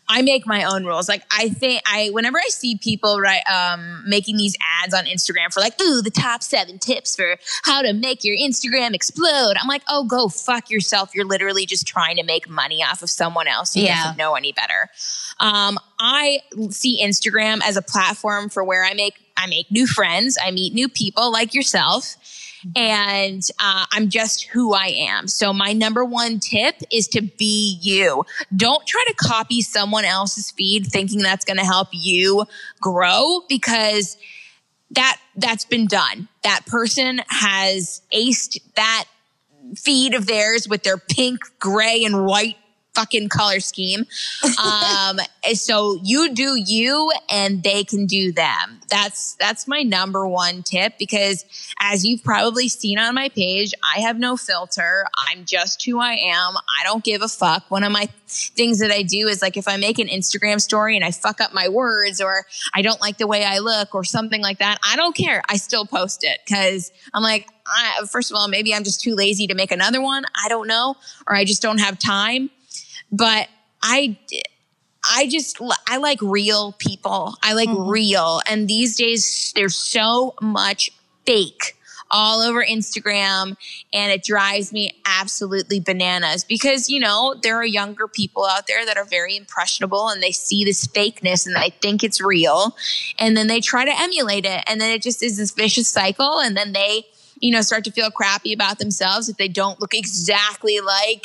I 0.08 0.22
make 0.22 0.46
my 0.46 0.64
own 0.64 0.84
rules. 0.84 1.08
Like 1.08 1.24
I 1.30 1.48
think 1.48 1.82
I 1.86 2.10
whenever 2.12 2.38
I 2.38 2.48
see 2.48 2.76
people 2.76 3.20
right 3.20 3.42
um 3.48 4.02
making 4.06 4.36
these 4.36 4.56
ads 4.82 4.94
on 4.94 5.04
Instagram 5.04 5.52
for 5.52 5.60
like, 5.60 5.80
ooh, 5.80 6.02
the 6.02 6.10
top 6.10 6.42
seven 6.42 6.78
tips 6.78 7.16
for 7.16 7.36
how 7.64 7.82
to 7.82 7.92
make 7.92 8.24
your 8.24 8.36
Instagram 8.36 8.94
explode. 8.94 9.54
I'm 9.60 9.68
like, 9.68 9.82
oh, 9.88 10.04
go 10.04 10.28
fuck 10.28 10.70
yourself. 10.70 11.14
You're 11.14 11.24
literally 11.24 11.66
just 11.66 11.86
trying 11.86 12.16
to 12.16 12.22
make 12.22 12.48
money 12.48 12.82
off 12.82 13.02
of 13.02 13.10
someone 13.10 13.48
else 13.48 13.74
who 13.74 13.80
yeah. 13.80 14.02
doesn't 14.02 14.18
know 14.18 14.34
any 14.34 14.52
better. 14.52 14.90
Um, 15.40 15.78
I 15.98 16.40
see 16.70 17.02
Instagram 17.02 17.60
as 17.64 17.76
a 17.76 17.82
platform 17.82 18.50
for 18.50 18.62
where 18.62 18.84
I 18.84 18.94
make 18.94 19.14
I 19.36 19.46
make 19.46 19.70
new 19.70 19.86
friends, 19.86 20.38
I 20.40 20.50
meet 20.50 20.74
new 20.74 20.88
people 20.88 21.32
like 21.32 21.54
yourself 21.54 22.16
and 22.76 23.42
uh, 23.58 23.86
I'm 23.92 24.08
just 24.08 24.44
who 24.44 24.74
I 24.74 24.86
am. 25.10 25.28
So 25.28 25.52
my 25.52 25.72
number 25.72 26.04
one 26.04 26.40
tip 26.40 26.76
is 26.92 27.08
to 27.08 27.22
be 27.22 27.78
you. 27.80 28.24
Don't 28.54 28.86
try 28.86 29.04
to 29.08 29.14
copy 29.14 29.62
someone 29.62 30.04
else's 30.04 30.50
feed 30.50 30.86
thinking 30.86 31.20
that's 31.20 31.44
going 31.44 31.58
to 31.58 31.64
help 31.64 31.88
you 31.92 32.46
grow 32.80 33.42
because 33.48 34.16
that 34.90 35.18
that's 35.36 35.64
been 35.64 35.86
done. 35.86 36.28
That 36.42 36.66
person 36.66 37.20
has 37.28 38.02
aced 38.12 38.58
that 38.76 39.04
feed 39.76 40.14
of 40.14 40.26
theirs 40.26 40.68
with 40.68 40.82
their 40.82 40.98
pink, 40.98 41.40
gray, 41.58 42.04
and 42.04 42.24
white 42.24 42.56
fucking 42.94 43.28
color 43.28 43.60
scheme. 43.60 44.06
Um, 44.62 45.18
so 45.54 45.98
you 46.02 46.34
do 46.34 46.56
you 46.56 47.10
and 47.30 47.62
they 47.62 47.84
can 47.84 48.06
do 48.06 48.32
them. 48.32 48.80
That's, 48.88 49.34
that's 49.34 49.66
my 49.66 49.82
number 49.82 50.26
one 50.26 50.62
tip 50.62 50.94
because 50.98 51.44
as 51.80 52.04
you've 52.04 52.22
probably 52.22 52.68
seen 52.68 52.98
on 52.98 53.14
my 53.14 53.28
page, 53.28 53.72
I 53.96 54.00
have 54.00 54.18
no 54.18 54.36
filter. 54.36 55.04
I'm 55.28 55.44
just 55.44 55.84
who 55.84 55.98
I 55.98 56.12
am. 56.12 56.54
I 56.56 56.84
don't 56.84 57.02
give 57.02 57.22
a 57.22 57.28
fuck. 57.28 57.70
One 57.70 57.84
of 57.84 57.92
my 57.92 58.08
things 58.26 58.78
that 58.78 58.90
I 58.90 59.02
do 59.02 59.28
is 59.28 59.42
like 59.42 59.56
if 59.56 59.68
I 59.68 59.76
make 59.76 59.98
an 59.98 60.08
Instagram 60.08 60.60
story 60.60 60.96
and 60.96 61.04
I 61.04 61.10
fuck 61.10 61.40
up 61.40 61.52
my 61.52 61.68
words 61.68 62.20
or 62.20 62.46
I 62.74 62.82
don't 62.82 63.00
like 63.00 63.18
the 63.18 63.26
way 63.26 63.44
I 63.44 63.58
look 63.58 63.94
or 63.94 64.04
something 64.04 64.40
like 64.40 64.58
that, 64.58 64.78
I 64.84 64.96
don't 64.96 65.16
care. 65.16 65.42
I 65.48 65.56
still 65.56 65.86
post 65.86 66.24
it 66.24 66.40
because 66.46 66.92
I'm 67.12 67.22
like, 67.22 67.48
I, 67.66 68.04
first 68.10 68.30
of 68.30 68.36
all, 68.36 68.48
maybe 68.48 68.74
I'm 68.74 68.84
just 68.84 69.00
too 69.00 69.14
lazy 69.14 69.46
to 69.46 69.54
make 69.54 69.72
another 69.72 70.00
one. 70.00 70.24
I 70.44 70.48
don't 70.48 70.68
know. 70.68 70.96
Or 71.26 71.34
I 71.34 71.44
just 71.44 71.62
don't 71.62 71.78
have 71.78 71.98
time 71.98 72.50
but 73.12 73.48
I, 73.82 74.16
I 75.08 75.28
just, 75.28 75.60
I 75.88 75.98
like 75.98 76.18
real 76.22 76.72
people. 76.72 77.34
I 77.42 77.52
like 77.52 77.68
mm-hmm. 77.68 77.88
real. 77.88 78.40
And 78.48 78.68
these 78.68 78.96
days 78.96 79.52
there's 79.54 79.76
so 79.76 80.34
much 80.40 80.90
fake 81.26 81.76
all 82.10 82.40
over 82.40 82.64
Instagram 82.64 83.56
and 83.92 84.12
it 84.12 84.22
drives 84.22 84.72
me 84.72 84.92
absolutely 85.04 85.80
bananas 85.80 86.44
because, 86.44 86.88
you 86.88 87.00
know, 87.00 87.34
there 87.42 87.56
are 87.56 87.64
younger 87.64 88.06
people 88.06 88.44
out 88.44 88.66
there 88.66 88.86
that 88.86 88.96
are 88.96 89.04
very 89.04 89.36
impressionable 89.36 90.08
and 90.08 90.22
they 90.22 90.30
see 90.30 90.64
this 90.64 90.86
fakeness 90.86 91.46
and 91.46 91.56
they 91.56 91.70
think 91.82 92.04
it's 92.04 92.20
real 92.20 92.76
and 93.18 93.36
then 93.36 93.48
they 93.48 93.60
try 93.60 93.84
to 93.84 94.00
emulate 94.00 94.44
it. 94.44 94.62
And 94.68 94.80
then 94.80 94.92
it 94.92 95.02
just 95.02 95.22
is 95.22 95.38
this 95.38 95.50
vicious 95.50 95.88
cycle. 95.88 96.38
And 96.38 96.56
then 96.56 96.72
they, 96.72 97.04
you 97.40 97.50
know, 97.50 97.62
start 97.62 97.84
to 97.84 97.90
feel 97.90 98.10
crappy 98.10 98.52
about 98.52 98.78
themselves 98.78 99.28
if 99.28 99.36
they 99.36 99.48
don't 99.48 99.80
look 99.80 99.94
exactly 99.94 100.80
like, 100.80 101.24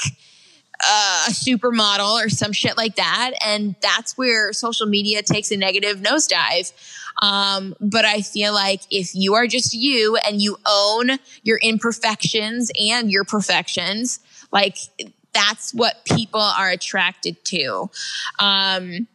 uh, 0.87 1.25
a 1.27 1.31
supermodel 1.31 2.25
or 2.25 2.29
some 2.29 2.51
shit 2.51 2.77
like 2.77 2.95
that. 2.95 3.31
And 3.45 3.75
that's 3.81 4.17
where 4.17 4.53
social 4.53 4.87
media 4.87 5.21
takes 5.21 5.51
a 5.51 5.57
negative 5.57 5.97
nosedive. 5.97 6.71
Um, 7.21 7.75
but 7.81 8.05
I 8.05 8.21
feel 8.21 8.53
like 8.53 8.81
if 8.89 9.13
you 9.13 9.33
are 9.35 9.47
just 9.47 9.73
you 9.73 10.17
and 10.25 10.41
you 10.41 10.57
own 10.65 11.11
your 11.43 11.57
imperfections 11.57 12.71
and 12.79 13.11
your 13.11 13.25
perfections, 13.25 14.19
like 14.51 14.77
that's 15.33 15.73
what 15.73 16.05
people 16.05 16.39
are 16.39 16.69
attracted 16.69 17.43
to. 17.45 17.89
Um, 18.39 19.07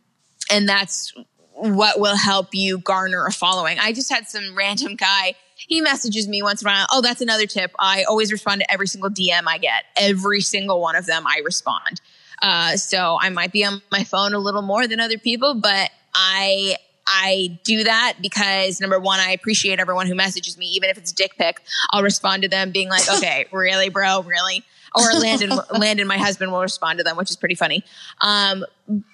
and 0.50 0.68
that's 0.68 1.14
what 1.54 1.98
will 1.98 2.16
help 2.16 2.48
you 2.52 2.78
garner 2.78 3.26
a 3.26 3.32
following. 3.32 3.78
I 3.78 3.92
just 3.92 4.12
had 4.12 4.28
some 4.28 4.54
random 4.54 4.96
guy 4.96 5.34
he 5.66 5.80
messages 5.80 6.28
me 6.28 6.42
once 6.42 6.62
in 6.62 6.68
a 6.68 6.70
while. 6.70 6.86
Oh, 6.90 7.00
that's 7.00 7.20
another 7.20 7.46
tip. 7.46 7.72
I 7.78 8.04
always 8.04 8.32
respond 8.32 8.60
to 8.60 8.72
every 8.72 8.86
single 8.86 9.10
DM 9.10 9.42
I 9.46 9.58
get. 9.58 9.84
Every 9.96 10.40
single 10.40 10.80
one 10.80 10.96
of 10.96 11.06
them, 11.06 11.26
I 11.26 11.40
respond. 11.44 12.00
Uh, 12.42 12.76
so 12.76 13.18
I 13.20 13.30
might 13.30 13.52
be 13.52 13.64
on 13.64 13.80
my 13.90 14.04
phone 14.04 14.34
a 14.34 14.38
little 14.38 14.62
more 14.62 14.86
than 14.86 15.00
other 15.00 15.18
people, 15.18 15.54
but 15.54 15.90
I 16.14 16.76
I 17.06 17.58
do 17.64 17.84
that 17.84 18.14
because 18.20 18.80
number 18.80 18.98
one, 18.98 19.20
I 19.20 19.32
appreciate 19.32 19.78
everyone 19.78 20.06
who 20.06 20.14
messages 20.14 20.56
me, 20.56 20.66
even 20.66 20.90
if 20.90 20.98
it's 20.98 21.12
dick 21.12 21.36
pic. 21.36 21.60
I'll 21.90 22.02
respond 22.02 22.42
to 22.42 22.48
them 22.48 22.70
being 22.70 22.88
like, 22.88 23.08
okay, 23.16 23.46
really, 23.52 23.88
bro, 23.88 24.22
really? 24.22 24.64
Or 24.94 25.12
Landon, 25.20 25.58
Landon, 25.76 26.06
my 26.06 26.18
husband 26.18 26.52
will 26.52 26.60
respond 26.60 26.98
to 26.98 27.04
them, 27.04 27.16
which 27.16 27.30
is 27.30 27.36
pretty 27.36 27.54
funny. 27.54 27.84
Um, 28.20 28.64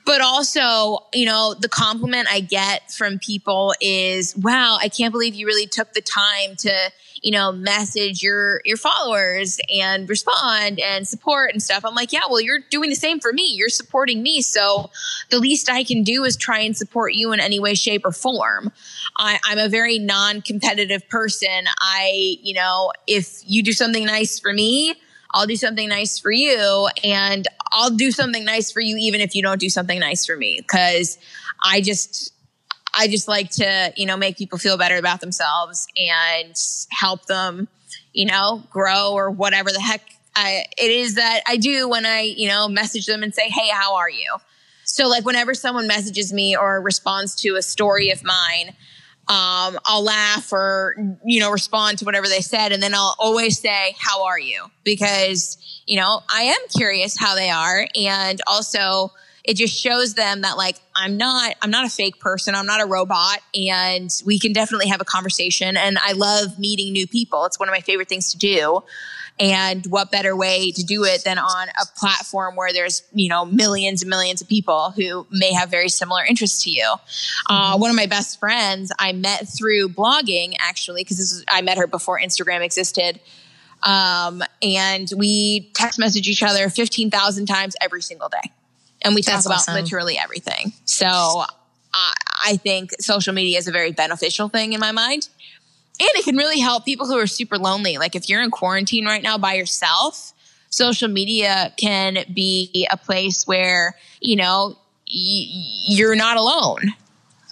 but 0.05 0.21
also, 0.21 0.99
you 1.15 1.27
know, 1.27 1.55
the 1.55 1.69
compliment 1.69 2.29
I 2.31 2.41
get 2.41 2.91
from 2.91 3.19
people 3.19 3.75
is, 3.81 4.37
wow, 4.37 4.79
I 4.81 4.89
can't 4.89 5.13
believe 5.13 5.35
you 5.35 5.47
really 5.47 5.67
took 5.67 5.93
the 5.93 6.01
time 6.01 6.57
to, 6.59 6.91
you 7.23 7.31
know, 7.31 7.53
message 7.53 8.21
your, 8.21 8.63
your 8.65 8.77
followers 8.77 9.61
and 9.73 10.09
respond 10.09 10.81
and 10.81 11.07
support 11.07 11.53
and 11.53 11.63
stuff. 11.63 11.85
I'm 11.85 11.95
like, 11.95 12.13
yeah, 12.13 12.23
well, 12.29 12.41
you're 12.41 12.59
doing 12.71 12.91
the 12.91 12.97
same 12.97 13.21
for 13.21 13.33
me. 13.33 13.45
You're 13.55 13.69
supporting 13.69 14.23
me. 14.23 14.43
So 14.43 14.91
the 15.31 15.39
least 15.39 15.71
I 15.71 15.85
can 15.85 16.03
do 16.03 16.25
is 16.25 16.37
try 16.37 16.59
and 16.61 16.77
support 16.77 17.15
you 17.15 17.33
in 17.33 17.39
any 17.39 17.61
way, 17.61 17.75
shape 17.75 18.05
or 18.05 18.13
form. 18.13 18.73
I, 19.19 19.39
I'm 19.45 19.59
a 19.59 19.69
very 19.69 20.01
non-competitive 20.01 21.09
person. 21.09 21.67
I, 21.79 22.39
you 22.43 22.55
know, 22.55 22.91
if 23.07 23.41
you 23.47 23.63
do 23.63 23.73
something 23.73 24.05
nice 24.05 24.41
for 24.41 24.53
me, 24.53 24.97
I'll 25.33 25.47
do 25.47 25.57
something 25.57 25.89
nice 25.89 26.19
for 26.19 26.33
you 26.33 26.89
and 27.05 27.47
I'll 27.73 27.91
do 27.91 28.11
something 28.11 28.45
nice 28.45 28.71
for 28.73 28.81
you 28.81 28.97
even 28.97 29.21
if 29.21 29.35
you 29.35 29.43
don't 29.43 29.61
do 29.61 29.69
something 29.69 29.99
nice 29.99 30.27
for 30.27 30.37
me 30.37 30.63
cuz 30.63 31.19
I 31.63 31.81
just 31.81 32.33
I 32.95 33.09
just 33.09 33.29
like 33.29 33.51
to, 33.53 33.93
you 33.97 34.07
know, 34.07 34.17
make 34.17 34.37
people 34.37 34.59
feel 34.59 34.77
better 34.77 34.97
about 34.97 35.21
themselves 35.21 35.87
and 35.97 36.55
help 36.91 37.27
them, 37.27 37.69
you 38.13 38.27
know, 38.27 38.65
grow 38.71 39.13
or 39.13 39.31
whatever 39.31 39.71
the 39.71 39.81
heck 39.81 40.03
I, 40.35 40.65
it 40.79 40.91
is 40.91 41.15
that 41.17 41.41
I 41.47 41.57
do 41.57 41.89
when 41.89 42.07
I, 42.07 42.21
you 42.23 42.49
know, 42.49 42.69
message 42.69 43.07
them 43.07 43.23
and 43.23 43.35
say, 43.35 43.49
"Hey, 43.49 43.69
how 43.69 43.97
are 43.97 44.09
you?" 44.09 44.37
So 44.85 45.09
like 45.09 45.25
whenever 45.25 45.55
someone 45.55 45.87
messages 45.87 46.33
me 46.33 46.57
or 46.57 46.81
responds 46.81 47.35
to 47.43 47.57
a 47.57 47.63
story 47.63 48.11
of 48.11 48.25
mine, 48.25 48.75
um, 49.31 49.79
I'll 49.85 50.03
laugh 50.03 50.53
or, 50.53 50.97
you 51.25 51.39
know, 51.39 51.53
respond 51.53 51.99
to 51.99 52.05
whatever 52.05 52.27
they 52.27 52.41
said. 52.41 52.73
And 52.73 52.83
then 52.83 52.95
I'll 52.95 53.15
always 53.17 53.61
say, 53.61 53.95
how 53.97 54.25
are 54.25 54.39
you? 54.39 54.65
Because, 54.83 55.57
you 55.87 55.97
know, 55.97 56.21
I 56.35 56.43
am 56.43 56.59
curious 56.77 57.17
how 57.17 57.37
they 57.37 57.49
are. 57.49 57.87
And 57.95 58.41
also 58.49 59.13
it 59.45 59.55
just 59.55 59.81
shows 59.81 60.15
them 60.15 60.41
that 60.41 60.57
like, 60.57 60.79
I'm 60.97 61.17
not, 61.17 61.55
I'm 61.63 61.71
not 61.71 61.87
a 61.87 61.89
fake 61.89 62.19
person. 62.19 62.57
I'm 62.57 62.67
not 62.67 62.81
a 62.81 62.87
robot 62.87 63.39
and 63.55 64.11
we 64.27 64.41
can 64.41 64.53
definitely 64.53 64.89
have 64.89 65.01
a 65.01 65.05
conversation. 65.05 65.77
And 65.77 65.97
I 66.03 66.13
love 66.13 66.59
meeting 66.59 66.93
new 66.93 67.07
people. 67.07 67.45
It's 67.45 67.59
one 67.59 67.69
of 67.69 67.73
my 67.73 67.81
favorite 67.81 68.09
things 68.09 68.33
to 68.33 68.39
do. 68.39 68.83
And 69.41 69.87
what 69.87 70.13
better 70.13 70.37
way 70.37 70.71
to 70.71 70.83
do 70.85 71.05
it 71.05 71.25
than 71.25 71.39
on 71.39 71.69
a 71.69 71.87
platform 71.97 72.57
where 72.57 72.75
there's, 72.75 73.03
you 73.13 73.31
know, 73.31 73.47
millions 73.47 74.03
and 74.03 74.11
millions 74.11 74.43
of 74.43 74.49
people 74.49 74.91
who 74.91 75.27
may 75.31 75.53
have 75.55 75.71
very 75.71 75.89
similar 75.89 76.23
interests 76.25 76.63
to 76.65 76.71
you. 76.71 76.85
Uh, 76.85 76.97
mm-hmm. 76.97 77.75
Uh, 77.75 77.77
one 77.79 77.91
of 77.91 77.97
my 77.97 78.07
best 78.07 78.39
friends 78.39 78.93
I 78.99 79.13
met 79.13 79.49
through 79.49 79.89
blogging, 79.89 80.55
actually, 80.61 81.03
because 81.05 81.43
I 81.49 81.63
met 81.63 81.79
her 81.79 81.87
before 81.87 82.21
Instagram 82.21 82.61
existed. 82.61 83.19
Um, 83.83 84.43
and 84.63 85.11
we 85.17 85.71
text 85.73 85.99
message 85.99 86.29
each 86.29 86.43
other 86.43 86.69
15,000 86.69 87.47
times 87.47 87.75
every 87.81 88.03
single 88.03 88.29
day. 88.29 88.53
And 89.03 89.15
we 89.15 89.23
talk 89.23 89.37
That's 89.37 89.47
about 89.47 89.59
awesome. 89.61 89.75
literally 89.75 90.19
everything. 90.19 90.75
So 90.85 91.09
I, 91.95 92.13
I 92.45 92.57
think 92.57 92.91
social 93.01 93.33
media 93.33 93.59
is 93.59 93.69
a 93.69 93.73
very 93.73 93.93
beneficial 93.93 94.49
thing 94.49 94.75
in 94.75 94.81
my 94.81 94.93
mind. 94.93 95.29
And 96.01 96.09
it 96.15 96.25
can 96.25 96.37
really 96.37 96.61
help 96.61 96.85
people 96.87 97.07
who 97.07 97.19
are 97.19 97.27
super 97.27 97.59
lonely. 97.59 97.99
Like 97.99 98.17
if 98.17 98.29
you're 98.29 98.43
in 98.43 98.51
quarantine 98.51 99.05
right 99.05 99.23
now 99.23 99.37
by 99.37 99.55
yourself, 99.55 100.33
social 100.71 101.09
media 101.09 101.75
can 101.77 102.25
be 102.33 102.87
a 102.91 102.97
place 102.97 103.47
where, 103.47 103.97
you 104.21 104.37
know, 104.37 104.77
y- 105.07 105.47
you're 105.89 106.17
not 106.17 106.39
alone. 106.39 106.95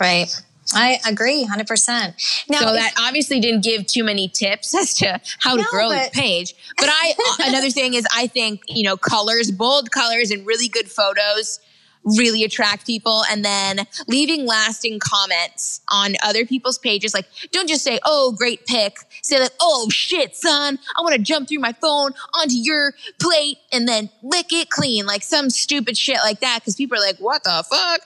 Right. 0.00 0.34
I 0.74 0.98
agree 1.06 1.46
100%. 1.46 2.46
Now, 2.48 2.58
so 2.60 2.72
that 2.72 2.92
obviously 2.98 3.40
didn't 3.40 3.64
give 3.64 3.86
too 3.86 4.04
many 4.04 4.28
tips 4.28 4.74
as 4.74 4.94
to 4.94 5.20
how 5.38 5.56
to 5.56 5.62
no, 5.62 5.68
grow 5.70 5.88
but- 5.88 6.12
the 6.12 6.18
page. 6.18 6.54
But 6.78 6.88
I, 6.90 7.14
another 7.48 7.70
thing 7.70 7.94
is 7.94 8.06
I 8.14 8.26
think, 8.26 8.62
you 8.68 8.82
know, 8.82 8.96
colors, 8.96 9.50
bold 9.50 9.90
colors 9.90 10.30
and 10.30 10.46
really 10.46 10.68
good 10.68 10.90
photos 10.90 11.60
really 12.04 12.44
attract 12.44 12.86
people 12.86 13.22
and 13.30 13.44
then 13.44 13.86
leaving 14.06 14.46
lasting 14.46 14.98
comments 14.98 15.80
on 15.90 16.14
other 16.22 16.46
people's 16.46 16.78
pages. 16.78 17.14
Like, 17.14 17.26
don't 17.52 17.68
just 17.68 17.84
say, 17.84 17.98
Oh, 18.04 18.34
great 18.36 18.66
pic. 18.66 18.96
Say 19.22 19.40
like, 19.40 19.52
Oh 19.60 19.88
shit, 19.90 20.36
son. 20.36 20.78
I 20.96 21.02
want 21.02 21.14
to 21.14 21.22
jump 21.22 21.48
through 21.48 21.60
my 21.60 21.72
phone 21.72 22.12
onto 22.34 22.56
your 22.56 22.94
plate 23.20 23.58
and 23.72 23.86
then 23.86 24.10
lick 24.22 24.52
it 24.52 24.70
clean. 24.70 25.06
Like 25.06 25.22
some 25.22 25.50
stupid 25.50 25.96
shit 25.96 26.18
like 26.18 26.40
that. 26.40 26.64
Cause 26.64 26.76
people 26.76 26.98
are 26.98 27.00
like, 27.00 27.18
what 27.18 27.44
the 27.44 27.64
fuck? 27.68 28.00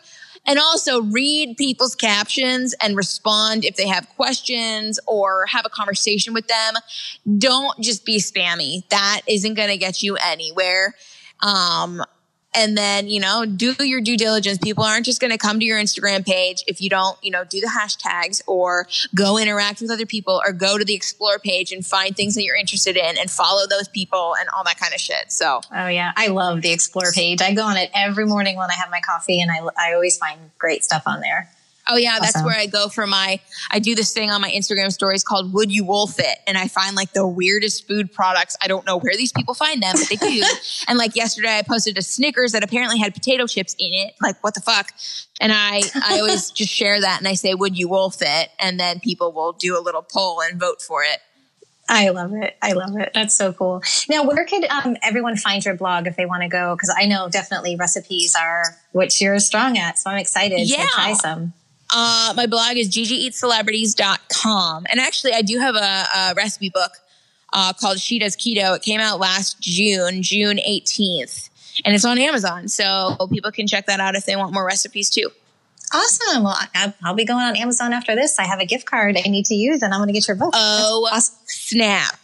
And 0.45 0.59
also 0.59 1.03
read 1.03 1.57
people's 1.57 1.95
captions 1.95 2.75
and 2.83 2.97
respond 2.97 3.65
if 3.65 3.77
they 3.77 3.87
have 3.87 4.09
questions 4.17 4.99
or 5.07 5.47
have 5.47 5.65
a 5.65 5.69
conversation 5.69 6.35
with 6.35 6.49
them. 6.49 6.75
Don't 7.39 7.79
just 7.81 8.05
be 8.05 8.19
spammy. 8.19 8.89
That 8.89 9.21
isn't 9.29 9.55
going 9.55 9.69
to 9.69 9.77
get 9.77 10.03
you 10.03 10.17
anywhere. 10.17 10.95
Um, 11.41 12.03
and 12.55 12.77
then 12.77 13.09
you 13.09 13.21
know 13.21 13.45
do 13.45 13.75
your 13.81 14.01
due 14.01 14.17
diligence. 14.17 14.59
People 14.59 14.85
aren't 14.85 15.07
just 15.07 15.21
going 15.21 15.31
to 15.31 15.39
come 15.39 15.59
to 15.59 15.65
your 15.65 15.79
instagram 15.79 16.25
page 16.25 16.65
if 16.67 16.81
you 16.81 16.89
don't 16.89 17.17
you 17.23 17.31
know 17.31 17.45
do 17.45 17.61
the 17.61 17.67
hashtags 17.67 18.43
or 18.47 18.87
go 19.15 19.39
interact 19.39 19.81
with 19.81 19.91
other 19.91 20.07
people 20.07 20.41
or 20.45 20.53
go 20.53 20.79
to 20.79 20.85
the 20.85 20.95
explore 20.95 21.39
page 21.39 21.73
and 21.73 21.85
find 21.85 22.17
things 22.17 22.35
that 22.35 22.43
you're 22.43 22.57
interested 22.57 22.97
in 22.97 23.17
and 23.19 23.31
follow 23.31 23.67
those 23.67 23.89
people 23.89 24.35
and 24.39 24.49
all 24.51 24.65
that 24.65 24.79
kind 24.79 24.95
of 24.95 25.01
shit. 25.01 25.31
So 25.33 25.61
oh 25.75 25.89
yeah. 25.89 26.13
I 26.17 26.29
love 26.29 26.63
the 26.63 26.73
explore 26.73 27.13
page. 27.13 27.41
I 27.41 27.55
go 27.55 27.65
on 27.65 27.77
it 27.77 27.91
every 27.95 28.27
morning 28.27 28.57
when 28.57 28.71
i 28.71 28.75
have 28.75 28.91
my 28.91 29.01
coffee 29.01 29.41
and 29.41 29.51
i, 29.51 29.61
I 29.79 29.95
always 29.95 30.19
find 30.19 30.39
great 30.59 30.85
stuff 30.85 31.05
on 31.07 31.21
there 31.21 31.51
Oh 31.89 31.97
yeah, 31.97 32.13
awesome. 32.13 32.23
that's 32.23 32.45
where 32.45 32.57
I 32.57 32.67
go 32.67 32.89
for 32.89 33.07
my. 33.07 33.41
I 33.71 33.81
do 33.81 33.95
this 33.95 34.13
thing 34.13 34.31
on 34.31 34.41
my 34.41 34.51
Instagram 34.51 34.93
stories 34.93 35.25
called 35.25 35.53
"Would 35.53 35.73
You 35.73 35.85
Wolf 35.85 36.19
It," 36.19 36.39
and 36.47 36.57
I 36.57 36.69
find 36.69 36.95
like 36.95 37.13
the 37.13 37.27
weirdest 37.27 37.89
food 37.89 38.13
products. 38.13 38.57
I 38.63 38.69
don't 38.69 38.87
know 38.87 38.99
where 38.99 39.17
these 39.17 39.33
people 39.33 39.55
find 39.55 39.83
them, 39.83 39.95
but 39.95 40.09
they 40.09 40.17
do. 40.17 40.43
and 40.89 40.97
like 40.97 41.17
yesterday, 41.17 41.59
I 41.59 41.63
posted 41.63 41.99
a 41.99 42.03
Snickers 42.03 42.53
that 42.53 42.63
apparently 42.63 42.99
had 42.99 43.15
potato 43.15 43.47
chips 43.47 43.75
in 43.79 43.93
it. 43.93 44.15
Like 44.21 44.43
what 44.45 44.55
the 44.55 44.61
fuck? 44.61 44.93
And 45.41 45.53
I 45.53 45.83
I 46.07 46.21
always 46.21 46.51
just 46.53 46.73
share 46.73 47.01
that 47.01 47.19
and 47.19 47.27
I 47.27 47.35
say, 47.35 47.55
"Would 47.55 47.77
you 47.77 47.89
wolf 47.89 48.19
it?" 48.21 48.51
And 48.61 48.79
then 48.79 49.01
people 49.01 49.33
will 49.33 49.53
do 49.53 49.77
a 49.77 49.81
little 49.81 50.03
poll 50.03 50.41
and 50.41 50.61
vote 50.61 50.83
for 50.83 51.03
it. 51.03 51.19
I 51.89 52.11
love 52.11 52.33
it. 52.33 52.57
I 52.63 52.73
love 52.73 52.97
it. 52.97 53.11
That's 53.13 53.35
so 53.35 53.53
cool. 53.53 53.83
Now, 54.09 54.25
where 54.25 54.47
could 54.47 54.65
um, 54.67 54.97
everyone 55.03 55.37
find 55.37 55.65
your 55.65 55.75
blog 55.75 56.07
if 56.07 56.17
they 56.17 56.27
want 56.27 56.43
to 56.43 56.49
go? 56.49 56.75
Because 56.77 56.95
I 56.97 57.07
know 57.07 57.29
definitely 57.29 57.77
recipes 57.77 58.37
are 58.41 58.79
what 58.93 59.21
you're 59.21 59.41
strong 59.41 59.77
at. 59.77 59.99
So 59.99 60.11
I'm 60.11 60.19
excited 60.19 60.61
yeah. 60.71 60.85
to 60.85 60.89
try 60.89 61.13
some. 61.15 61.53
Uh, 61.95 62.33
my 62.37 62.47
blog 62.47 62.77
is 62.77 62.89
gigieatscelebrities.com. 62.89 64.87
And 64.91 64.99
actually, 64.99 65.35
I 65.35 65.43
do 65.43 65.59
have 65.59 65.75
a, 65.75 66.07
a 66.17 66.35
recipe 66.35 66.71
book 66.71 66.93
uh, 67.53 67.73
called 67.75 68.01
She 68.01 68.19
Does 68.19 68.37
Keto. 68.37 68.77
It 68.77 68.83
came 68.83 69.01
out 69.01 69.21
last 69.21 69.61
June, 69.61 70.23
June 70.23 70.57
18th, 70.57 71.51
and 71.85 71.95
it's 71.95 72.05
on 72.05 72.19
Amazon. 72.19 72.69
So 72.69 73.17
people 73.31 73.53
can 73.53 73.67
check 73.67 73.87
that 73.87 74.01
out 74.01 74.15
if 74.15 74.25
they 74.27 74.37
want 74.37 74.53
more 74.53 74.65
recipes 74.65 75.11
too. 75.11 75.31
Awesome. 75.95 76.45
Well, 76.45 76.57
I'll 77.05 77.15
be 77.15 77.27
going 77.27 77.45
on 77.45 77.55
Amazon 77.57 77.93
after 77.93 78.15
this. 78.15 78.39
I 78.39 78.45
have 78.45 78.61
a 78.61 78.65
gift 78.65 78.87
card 78.87 79.19
I 79.19 79.29
need 79.29 79.45
to 79.47 79.55
use, 79.55 79.83
and 79.83 79.93
I'm 79.93 79.99
going 80.01 80.09
to 80.09 80.15
get 80.15 80.27
your 80.27 80.39
book. 80.39 80.55
Oh, 80.55 81.07
awesome. 81.13 81.37
snap. 81.45 82.19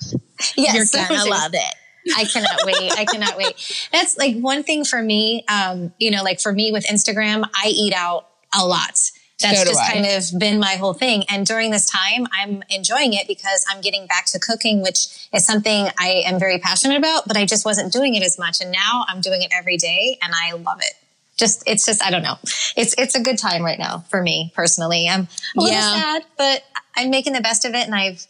Yes. 0.57 0.74
You're 0.74 1.07
going 1.07 1.20
to 1.24 1.28
love 1.28 1.52
it. 1.52 1.74
I 2.16 2.24
cannot 2.24 2.61
wait. 2.64 2.92
I 2.92 3.04
cannot 3.04 3.37
wait. 3.37 3.88
That's 3.92 4.16
like 4.16 4.38
one 4.38 4.62
thing 4.62 4.87
for 4.87 5.02
me. 5.02 5.44
Um, 5.48 5.92
you 5.98 6.11
know, 6.11 6.22
like 6.22 6.40
for 6.40 6.52
me 6.52 6.72
with 6.72 6.87
Instagram, 6.87 7.46
I 7.54 7.68
eat 7.68 7.92
out 7.94 8.26
a 8.59 8.66
lot. 8.66 8.98
That's 9.40 9.61
so 9.61 9.64
just 9.66 9.81
I. 9.81 9.92
kind 9.92 10.07
of 10.07 10.38
been 10.38 10.59
my 10.59 10.74
whole 10.74 10.94
thing. 10.94 11.24
And 11.29 11.46
during 11.46 11.70
this 11.70 11.88
time, 11.88 12.27
I'm 12.33 12.62
enjoying 12.70 13.12
it 13.12 13.29
because 13.29 13.64
I'm 13.68 13.81
getting 13.81 14.07
back 14.07 14.27
to 14.27 14.38
cooking, 14.38 14.83
which 14.83 15.29
is 15.33 15.46
something 15.46 15.88
I 15.98 16.22
am 16.27 16.40
very 16.40 16.59
passionate 16.59 16.96
about, 16.96 17.29
but 17.29 17.37
I 17.37 17.46
just 17.46 17.64
wasn't 17.64 17.92
doing 17.92 18.14
it 18.14 18.22
as 18.22 18.38
much. 18.38 18.61
And 18.61 18.72
now 18.72 19.05
I'm 19.07 19.20
doing 19.20 19.42
it 19.42 19.53
every 19.53 19.77
day 19.77 20.18
and 20.22 20.33
I 20.35 20.53
love 20.55 20.81
it. 20.81 20.94
Just, 21.37 21.62
it's 21.68 21.87
just, 21.87 22.03
I 22.03 22.11
don't 22.11 22.22
know. 22.22 22.37
It's, 22.77 22.96
it's 22.98 23.14
a 23.14 23.22
good 23.22 23.38
time 23.38 23.62
right 23.62 23.79
now 23.79 24.01
for 24.11 24.20
me 24.20 24.53
personally. 24.57 25.09
I'm 25.09 25.29
a 25.57 25.61
little 25.61 25.77
yeah. 25.77 25.94
sad, 25.94 26.24
but 26.37 26.64
I'm 26.96 27.11
making 27.11 27.33
the 27.33 27.40
best 27.40 27.64
of 27.64 27.74
it. 27.74 27.87
And 27.87 27.94
I've 27.94 28.27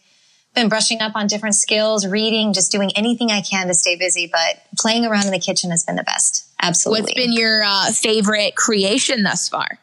been 0.53 0.69
brushing 0.69 1.01
up 1.01 1.15
on 1.15 1.25
different 1.25 1.55
skills, 1.55 2.05
reading, 2.05 2.53
just 2.53 2.71
doing 2.71 2.91
anything 2.95 3.31
I 3.31 3.41
can 3.41 3.65
to 3.65 3.73
stay 3.73 3.95
busy. 3.95 4.29
But 4.31 4.61
playing 4.77 5.07
around 5.07 5.25
in 5.25 5.31
the 5.31 5.39
kitchen 5.39 5.71
has 5.71 5.83
been 5.83 5.95
the 5.95 6.03
best. 6.03 6.45
Absolutely. 6.61 7.01
What's 7.01 7.13
been 7.15 7.33
your 7.33 7.63
uh, 7.63 7.91
favorite 7.93 8.55
creation 8.55 9.23
thus 9.23 9.49
far? 9.49 9.79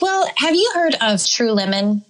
Well, 0.00 0.28
have 0.36 0.54
you 0.54 0.70
heard 0.74 0.94
of 1.00 1.24
True 1.26 1.52
Lemon? 1.52 2.04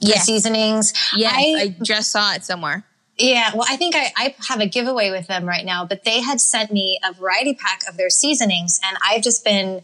Yeah. 0.00 0.18
seasonings. 0.18 0.92
Yes, 1.16 1.32
I, 1.34 1.62
I, 1.62 1.76
just 1.82 2.10
saw 2.10 2.34
it 2.34 2.44
somewhere. 2.44 2.84
Yeah, 3.18 3.52
well, 3.54 3.64
I 3.68 3.76
think 3.76 3.94
I, 3.96 4.12
I 4.16 4.34
have 4.48 4.60
a 4.60 4.66
giveaway 4.66 5.10
with 5.10 5.26
them 5.26 5.46
right 5.46 5.64
now, 5.64 5.86
but 5.86 6.04
they 6.04 6.20
had 6.20 6.40
sent 6.40 6.70
me 6.70 6.98
a 7.02 7.14
variety 7.14 7.54
pack 7.54 7.80
of 7.88 7.96
their 7.96 8.10
seasonings, 8.10 8.78
and 8.84 8.98
I've 9.02 9.22
just 9.22 9.42
been 9.42 9.80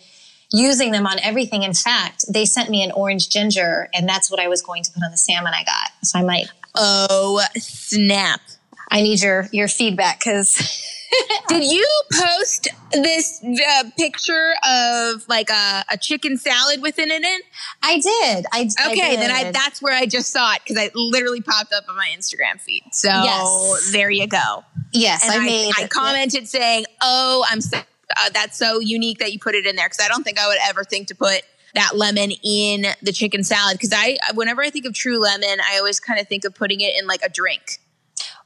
using 0.53 0.91
them 0.91 1.07
on 1.07 1.19
everything. 1.21 1.63
In 1.63 1.73
fact, 1.73 2.27
they 2.29 2.45
sent 2.45 2.69
me 2.69 2.83
an 2.83 2.93
orange 2.93 3.31
ginger, 3.31 3.89
and 3.95 4.07
that's 4.07 4.31
what 4.31 4.39
I 4.39 4.49
was 4.49 4.61
going 4.61 4.83
to 4.83 4.93
put 4.93 5.03
on 5.03 5.11
the 5.11 5.17
salmon 5.17 5.55
I 5.55 5.65
got. 5.65 5.93
So 6.05 6.19
I 6.19 6.23
might. 6.23 6.47
Oh 6.75 7.43
snap! 7.57 8.41
I 8.91 9.01
need 9.01 9.23
your 9.23 9.49
your 9.51 9.69
feedback 9.69 10.21
because 10.21 10.59
Did 11.49 11.65
you 11.65 11.87
post 12.13 12.69
this 12.93 13.43
uh, 13.45 13.85
picture 13.99 14.55
of 14.65 15.29
like 15.29 15.51
a, 15.51 15.85
a, 15.91 15.99
chicken 15.99 16.37
salad 16.37 16.81
within 16.83 17.11
it 17.11 17.23
in? 17.23 17.41
I 17.83 18.01
did. 18.01 18.47
I 18.53 18.63
okay. 18.91 19.03
I 19.03 19.11
did. 19.11 19.21
Then 19.21 19.31
I 19.31 19.51
that's 19.51 19.83
where 19.83 19.95
I 19.95 20.07
just 20.07 20.31
saw 20.31 20.55
it 20.55 20.63
because 20.65 20.79
I 20.79 20.91
literally 20.95 21.41
popped 21.41 21.73
up 21.73 21.85
on 21.89 21.97
my 21.97 22.09
Instagram 22.17 22.61
feed. 22.61 22.85
So 22.93 23.09
yes. 23.09 23.93
there 23.93 24.11
you 24.11 24.27
go. 24.27 24.65
Yes, 24.93 25.25
and 25.25 25.43
I, 25.43 25.45
made. 25.45 25.73
I 25.79 25.87
commented 25.87 26.49
saying, 26.49 26.85
"Oh, 27.03 27.45
I'm 27.49 27.61
so, 27.61 27.79
uh, 27.79 28.31
that's 28.33 28.59
so 28.59 28.81
unique 28.81 29.19
that 29.19 29.33
you 29.33 29.39
put 29.39 29.55
it 29.55 29.67
in 29.67 29.77
there 29.77 29.87
because 29.87 30.05
I 30.05 30.09
don't 30.09 30.23
think 30.23 30.39
I 30.39 30.47
would 30.47 30.59
ever 30.69 30.85
think 30.85 31.09
to 31.09 31.15
put." 31.15 31.43
that 31.75 31.97
lemon 31.97 32.31
in 32.45 32.85
the 33.01 33.13
chicken 33.13 33.43
salad 33.43 33.79
because 33.79 33.95
I 33.95 34.19
whenever 34.35 34.63
I 34.63 34.69
think 34.69 34.85
of 34.85 34.93
true 34.93 35.19
lemon, 35.19 35.59
I 35.67 35.79
always 35.79 36.01
kind 36.01 36.21
of 36.21 36.29
think 36.29 36.45
of 36.45 36.55
putting 36.55 36.83
it 36.83 36.93
in 36.99 37.07
like 37.07 37.23
a 37.23 37.31
drink. 37.31 37.79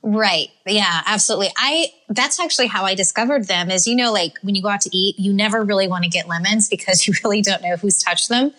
Right. 0.06 0.50
Yeah, 0.64 1.02
absolutely. 1.04 1.48
I, 1.56 1.92
that's 2.08 2.38
actually 2.38 2.68
how 2.68 2.84
I 2.84 2.94
discovered 2.94 3.48
them 3.48 3.72
is, 3.72 3.88
you 3.88 3.96
know, 3.96 4.12
like 4.12 4.38
when 4.42 4.54
you 4.54 4.62
go 4.62 4.68
out 4.68 4.82
to 4.82 4.96
eat, 4.96 5.18
you 5.18 5.32
never 5.32 5.64
really 5.64 5.88
want 5.88 6.04
to 6.04 6.10
get 6.10 6.28
lemons 6.28 6.68
because 6.68 7.08
you 7.08 7.14
really 7.24 7.42
don't 7.42 7.60
know 7.60 7.74
who's 7.74 8.00
touched 8.00 8.28
them. 8.28 8.52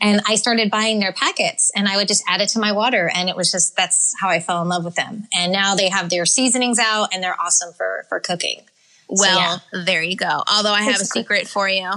And 0.00 0.22
I 0.26 0.36
started 0.36 0.70
buying 0.70 0.98
their 0.98 1.12
packets 1.12 1.70
and 1.76 1.88
I 1.88 1.96
would 1.96 2.08
just 2.08 2.24
add 2.26 2.40
it 2.40 2.48
to 2.50 2.58
my 2.58 2.72
water. 2.72 3.10
And 3.14 3.28
it 3.28 3.36
was 3.36 3.52
just, 3.52 3.76
that's 3.76 4.14
how 4.18 4.30
I 4.30 4.40
fell 4.40 4.62
in 4.62 4.68
love 4.68 4.82
with 4.82 4.94
them. 4.94 5.28
And 5.34 5.52
now 5.52 5.74
they 5.74 5.90
have 5.90 6.08
their 6.08 6.24
seasonings 6.24 6.78
out 6.78 7.12
and 7.12 7.22
they're 7.22 7.38
awesome 7.38 7.74
for, 7.74 8.06
for 8.08 8.18
cooking. 8.18 8.62
Well, 9.10 9.60
so, 9.60 9.78
yeah. 9.78 9.84
there 9.84 10.02
you 10.02 10.16
go. 10.16 10.42
Although 10.50 10.72
I 10.72 10.82
have 10.82 11.00
a 11.02 11.04
secret 11.04 11.48
for 11.48 11.68
you. 11.68 11.90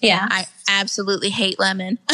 Yeah. 0.00 0.26
I 0.30 0.46
absolutely 0.70 1.28
hate 1.28 1.58
lemon. 1.58 1.98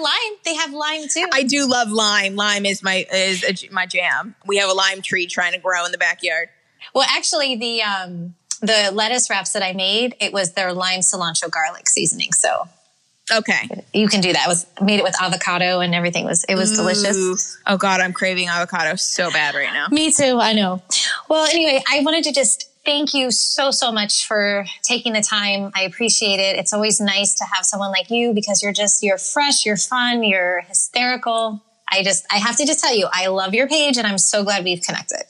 well, 0.00 0.12
they 0.44 0.54
have 0.54 0.72
lime. 0.72 0.80
They 0.82 0.94
have 0.94 1.00
lime 1.00 1.08
too. 1.08 1.28
I 1.32 1.42
do 1.42 1.66
love 1.66 1.90
lime. 1.90 2.36
Lime 2.36 2.66
is 2.66 2.82
my 2.82 3.06
is 3.12 3.44
a, 3.44 3.72
my 3.72 3.86
jam. 3.86 4.34
We 4.46 4.58
have 4.58 4.70
a 4.70 4.74
lime 4.74 5.02
tree 5.02 5.26
trying 5.26 5.52
to 5.52 5.58
grow 5.58 5.84
in 5.84 5.92
the 5.92 5.98
backyard. 5.98 6.48
Well, 6.94 7.06
actually, 7.08 7.56
the 7.56 7.82
um, 7.82 8.34
the 8.60 8.90
lettuce 8.92 9.30
wraps 9.30 9.52
that 9.52 9.62
I 9.62 9.72
made, 9.72 10.16
it 10.20 10.32
was 10.32 10.52
their 10.52 10.72
lime 10.72 11.00
cilantro 11.00 11.50
garlic 11.50 11.88
seasoning. 11.88 12.32
So 12.32 12.68
okay, 13.32 13.68
you 13.92 14.08
can 14.08 14.20
do 14.20 14.32
that. 14.32 14.44
I 14.44 14.48
was 14.48 14.66
made 14.80 14.98
it 14.98 15.02
with 15.02 15.20
avocado 15.20 15.80
and 15.80 15.94
everything. 15.94 16.24
It 16.24 16.28
was 16.28 16.44
it 16.44 16.54
was 16.54 16.72
Ooh. 16.72 16.76
delicious. 16.76 17.58
Oh 17.66 17.76
God, 17.76 18.00
I'm 18.00 18.12
craving 18.12 18.48
avocado 18.48 18.96
so 18.96 19.30
bad 19.30 19.54
right 19.54 19.72
now. 19.72 19.88
Me 19.90 20.12
too. 20.12 20.38
I 20.40 20.52
know. 20.52 20.82
Well, 21.28 21.46
anyway, 21.46 21.82
I 21.90 22.00
wanted 22.00 22.24
to 22.24 22.32
just 22.32 22.69
thank 22.84 23.14
you 23.14 23.30
so, 23.30 23.70
so 23.70 23.92
much 23.92 24.26
for 24.26 24.64
taking 24.82 25.12
the 25.12 25.22
time. 25.22 25.70
I 25.74 25.82
appreciate 25.82 26.40
it. 26.40 26.56
It's 26.56 26.72
always 26.72 27.00
nice 27.00 27.34
to 27.36 27.44
have 27.44 27.64
someone 27.64 27.90
like 27.90 28.10
you 28.10 28.32
because 28.32 28.62
you're 28.62 28.72
just, 28.72 29.02
you're 29.02 29.18
fresh, 29.18 29.64
you're 29.66 29.76
fun, 29.76 30.24
you're 30.24 30.62
hysterical. 30.62 31.62
I 31.90 32.02
just, 32.02 32.24
I 32.32 32.38
have 32.38 32.56
to 32.56 32.66
just 32.66 32.80
tell 32.80 32.94
you, 32.94 33.08
I 33.10 33.26
love 33.26 33.54
your 33.54 33.68
page 33.68 33.98
and 33.98 34.06
I'm 34.06 34.18
so 34.18 34.44
glad 34.44 34.64
we've 34.64 34.82
connected. 34.82 35.24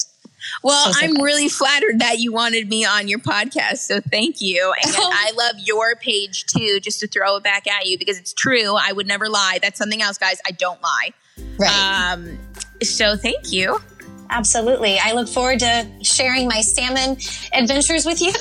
Well, 0.62 0.92
so, 0.92 1.00
so 1.00 1.06
I'm 1.06 1.22
really 1.22 1.48
flattered 1.48 2.00
that 2.00 2.18
you 2.18 2.32
wanted 2.32 2.68
me 2.68 2.84
on 2.84 3.08
your 3.08 3.18
podcast. 3.18 3.78
So 3.78 4.00
thank 4.00 4.40
you. 4.40 4.72
And 4.84 4.94
I 4.96 5.32
love 5.36 5.56
your 5.58 5.96
page 5.96 6.46
too, 6.46 6.80
just 6.80 7.00
to 7.00 7.06
throw 7.06 7.36
it 7.36 7.42
back 7.42 7.66
at 7.66 7.86
you 7.86 7.98
because 7.98 8.18
it's 8.18 8.32
true. 8.32 8.76
I 8.76 8.92
would 8.92 9.06
never 9.06 9.28
lie. 9.28 9.58
That's 9.62 9.78
something 9.78 10.02
else, 10.02 10.18
guys. 10.18 10.40
I 10.46 10.50
don't 10.50 10.82
lie. 10.82 11.12
Right. 11.58 12.12
Um, 12.12 12.38
so 12.82 13.16
thank 13.16 13.52
you. 13.52 13.80
Absolutely. 14.30 14.96
I 14.98 15.12
look 15.12 15.28
forward 15.28 15.58
to 15.58 15.86
sharing 16.02 16.46
my 16.46 16.60
salmon 16.60 17.16
adventures 17.52 18.06
with 18.06 18.20
you. 18.20 18.32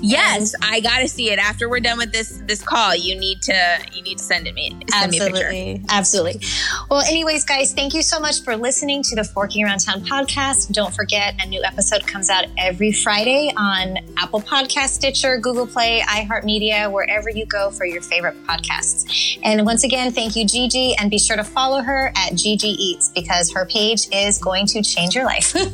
yes, 0.00 0.54
I 0.62 0.78
got 0.78 1.00
to 1.00 1.08
see 1.08 1.30
it 1.32 1.38
after 1.40 1.68
we're 1.68 1.80
done 1.80 1.98
with 1.98 2.12
this 2.12 2.40
this 2.46 2.62
call. 2.62 2.94
You 2.94 3.18
need 3.18 3.42
to 3.42 3.78
you 3.92 4.02
need 4.02 4.18
to 4.18 4.24
send 4.24 4.46
it 4.46 4.54
me 4.54 4.70
send 4.70 5.14
absolutely, 5.14 5.42
me 5.42 5.84
absolutely. 5.88 6.40
Well, 6.88 7.00
anyways, 7.00 7.44
guys, 7.44 7.74
thank 7.74 7.92
you 7.92 8.02
so 8.02 8.20
much 8.20 8.42
for 8.42 8.56
listening 8.56 9.02
to 9.02 9.16
the 9.16 9.24
Forking 9.24 9.64
Around 9.64 9.80
Town 9.80 10.04
podcast. 10.04 10.72
Don't 10.72 10.94
forget, 10.94 11.34
a 11.40 11.48
new 11.48 11.62
episode 11.64 12.06
comes 12.06 12.30
out 12.30 12.46
every 12.56 12.92
Friday 12.92 13.52
on 13.56 13.98
Apple 14.16 14.40
Podcast, 14.40 14.90
Stitcher, 14.90 15.38
Google 15.38 15.66
Play, 15.66 16.02
iHeartMedia, 16.06 16.90
wherever 16.92 17.28
you 17.28 17.46
go 17.46 17.70
for 17.70 17.84
your 17.84 18.00
favorite 18.00 18.40
podcasts. 18.44 19.38
And 19.42 19.66
once 19.66 19.82
again, 19.82 20.12
thank 20.12 20.36
you, 20.36 20.46
Gigi, 20.46 20.94
and 20.96 21.10
be 21.10 21.18
sure 21.18 21.36
to 21.36 21.44
follow 21.44 21.82
her 21.82 22.12
at 22.14 22.36
Gigi 22.36 22.68
Eats 22.68 23.08
because 23.08 23.52
her 23.52 23.66
page 23.66 24.06
is 24.12 24.38
going 24.38 24.66
to 24.66 24.83
change 24.84 25.14
your 25.14 25.24
life. 25.24 25.54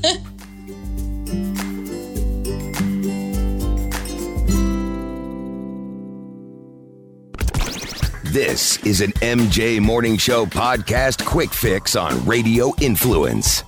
This 8.32 8.78
is 8.86 9.00
an 9.00 9.10
MJ 9.14 9.80
Morning 9.80 10.16
Show 10.16 10.46
podcast 10.46 11.26
quick 11.26 11.52
fix 11.52 11.96
on 11.96 12.24
Radio 12.24 12.72
Influence. 12.80 13.64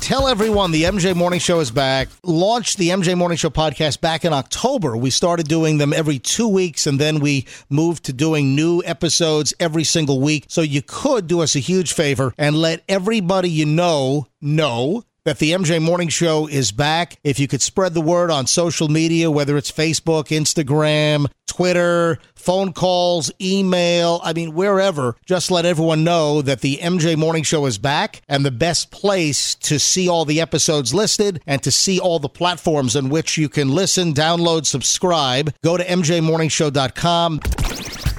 Tell 0.00 0.26
everyone 0.26 0.72
the 0.72 0.84
MJ 0.84 1.14
Morning 1.14 1.38
Show 1.38 1.60
is 1.60 1.70
back. 1.70 2.08
Launched 2.24 2.78
the 2.78 2.88
MJ 2.88 3.16
Morning 3.16 3.36
Show 3.36 3.50
podcast 3.50 4.00
back 4.00 4.24
in 4.24 4.32
October. 4.32 4.96
We 4.96 5.10
started 5.10 5.46
doing 5.46 5.78
them 5.78 5.92
every 5.92 6.18
two 6.18 6.48
weeks 6.48 6.86
and 6.88 6.98
then 6.98 7.20
we 7.20 7.46
moved 7.68 8.04
to 8.04 8.12
doing 8.12 8.56
new 8.56 8.82
episodes 8.84 9.54
every 9.60 9.84
single 9.84 10.20
week. 10.20 10.46
So 10.48 10.62
you 10.62 10.82
could 10.82 11.28
do 11.28 11.42
us 11.42 11.54
a 11.54 11.60
huge 11.60 11.92
favor 11.92 12.34
and 12.36 12.56
let 12.56 12.82
everybody 12.88 13.50
you 13.50 13.66
know 13.66 14.26
know 14.40 15.04
that 15.24 15.38
the 15.38 15.52
MJ 15.52 15.80
Morning 15.80 16.08
Show 16.08 16.48
is 16.48 16.72
back. 16.72 17.18
If 17.22 17.38
you 17.38 17.46
could 17.46 17.62
spread 17.62 17.94
the 17.94 18.00
word 18.00 18.30
on 18.30 18.46
social 18.46 18.88
media, 18.88 19.30
whether 19.30 19.56
it's 19.56 19.70
Facebook, 19.70 20.28
Instagram, 20.28 21.30
Twitter, 21.60 22.18
phone 22.34 22.72
calls, 22.72 23.30
email, 23.38 24.18
I 24.24 24.32
mean, 24.32 24.54
wherever, 24.54 25.14
just 25.26 25.50
let 25.50 25.66
everyone 25.66 26.04
know 26.04 26.40
that 26.40 26.62
the 26.62 26.78
MJ 26.78 27.18
Morning 27.18 27.42
Show 27.42 27.66
is 27.66 27.76
back 27.76 28.22
and 28.30 28.46
the 28.46 28.50
best 28.50 28.90
place 28.90 29.56
to 29.56 29.78
see 29.78 30.08
all 30.08 30.24
the 30.24 30.40
episodes 30.40 30.94
listed 30.94 31.42
and 31.46 31.62
to 31.62 31.70
see 31.70 32.00
all 32.00 32.18
the 32.18 32.30
platforms 32.30 32.96
in 32.96 33.10
which 33.10 33.36
you 33.36 33.50
can 33.50 33.68
listen, 33.68 34.14
download, 34.14 34.64
subscribe. 34.64 35.52
Go 35.62 35.76
to 35.76 35.84
mjmorningshow.com. 35.84 37.40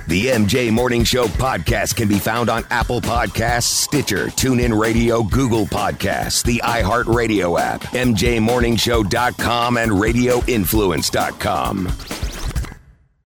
The 0.08 0.28
MJ 0.28 0.72
Morning 0.72 1.04
Show 1.04 1.26
podcast 1.26 1.96
can 1.96 2.08
be 2.08 2.20
found 2.20 2.48
on 2.48 2.64
Apple 2.70 3.02
Podcasts, 3.02 3.64
Stitcher, 3.64 4.28
TuneIn 4.28 4.80
Radio, 4.80 5.24
Google 5.24 5.66
Podcasts, 5.66 6.44
the 6.44 6.62
iHeartRadio 6.64 7.60
app, 7.60 7.82
MJMorningshow.com, 7.82 9.78
and 9.78 9.92
RadioInfluence.com. 9.92 12.41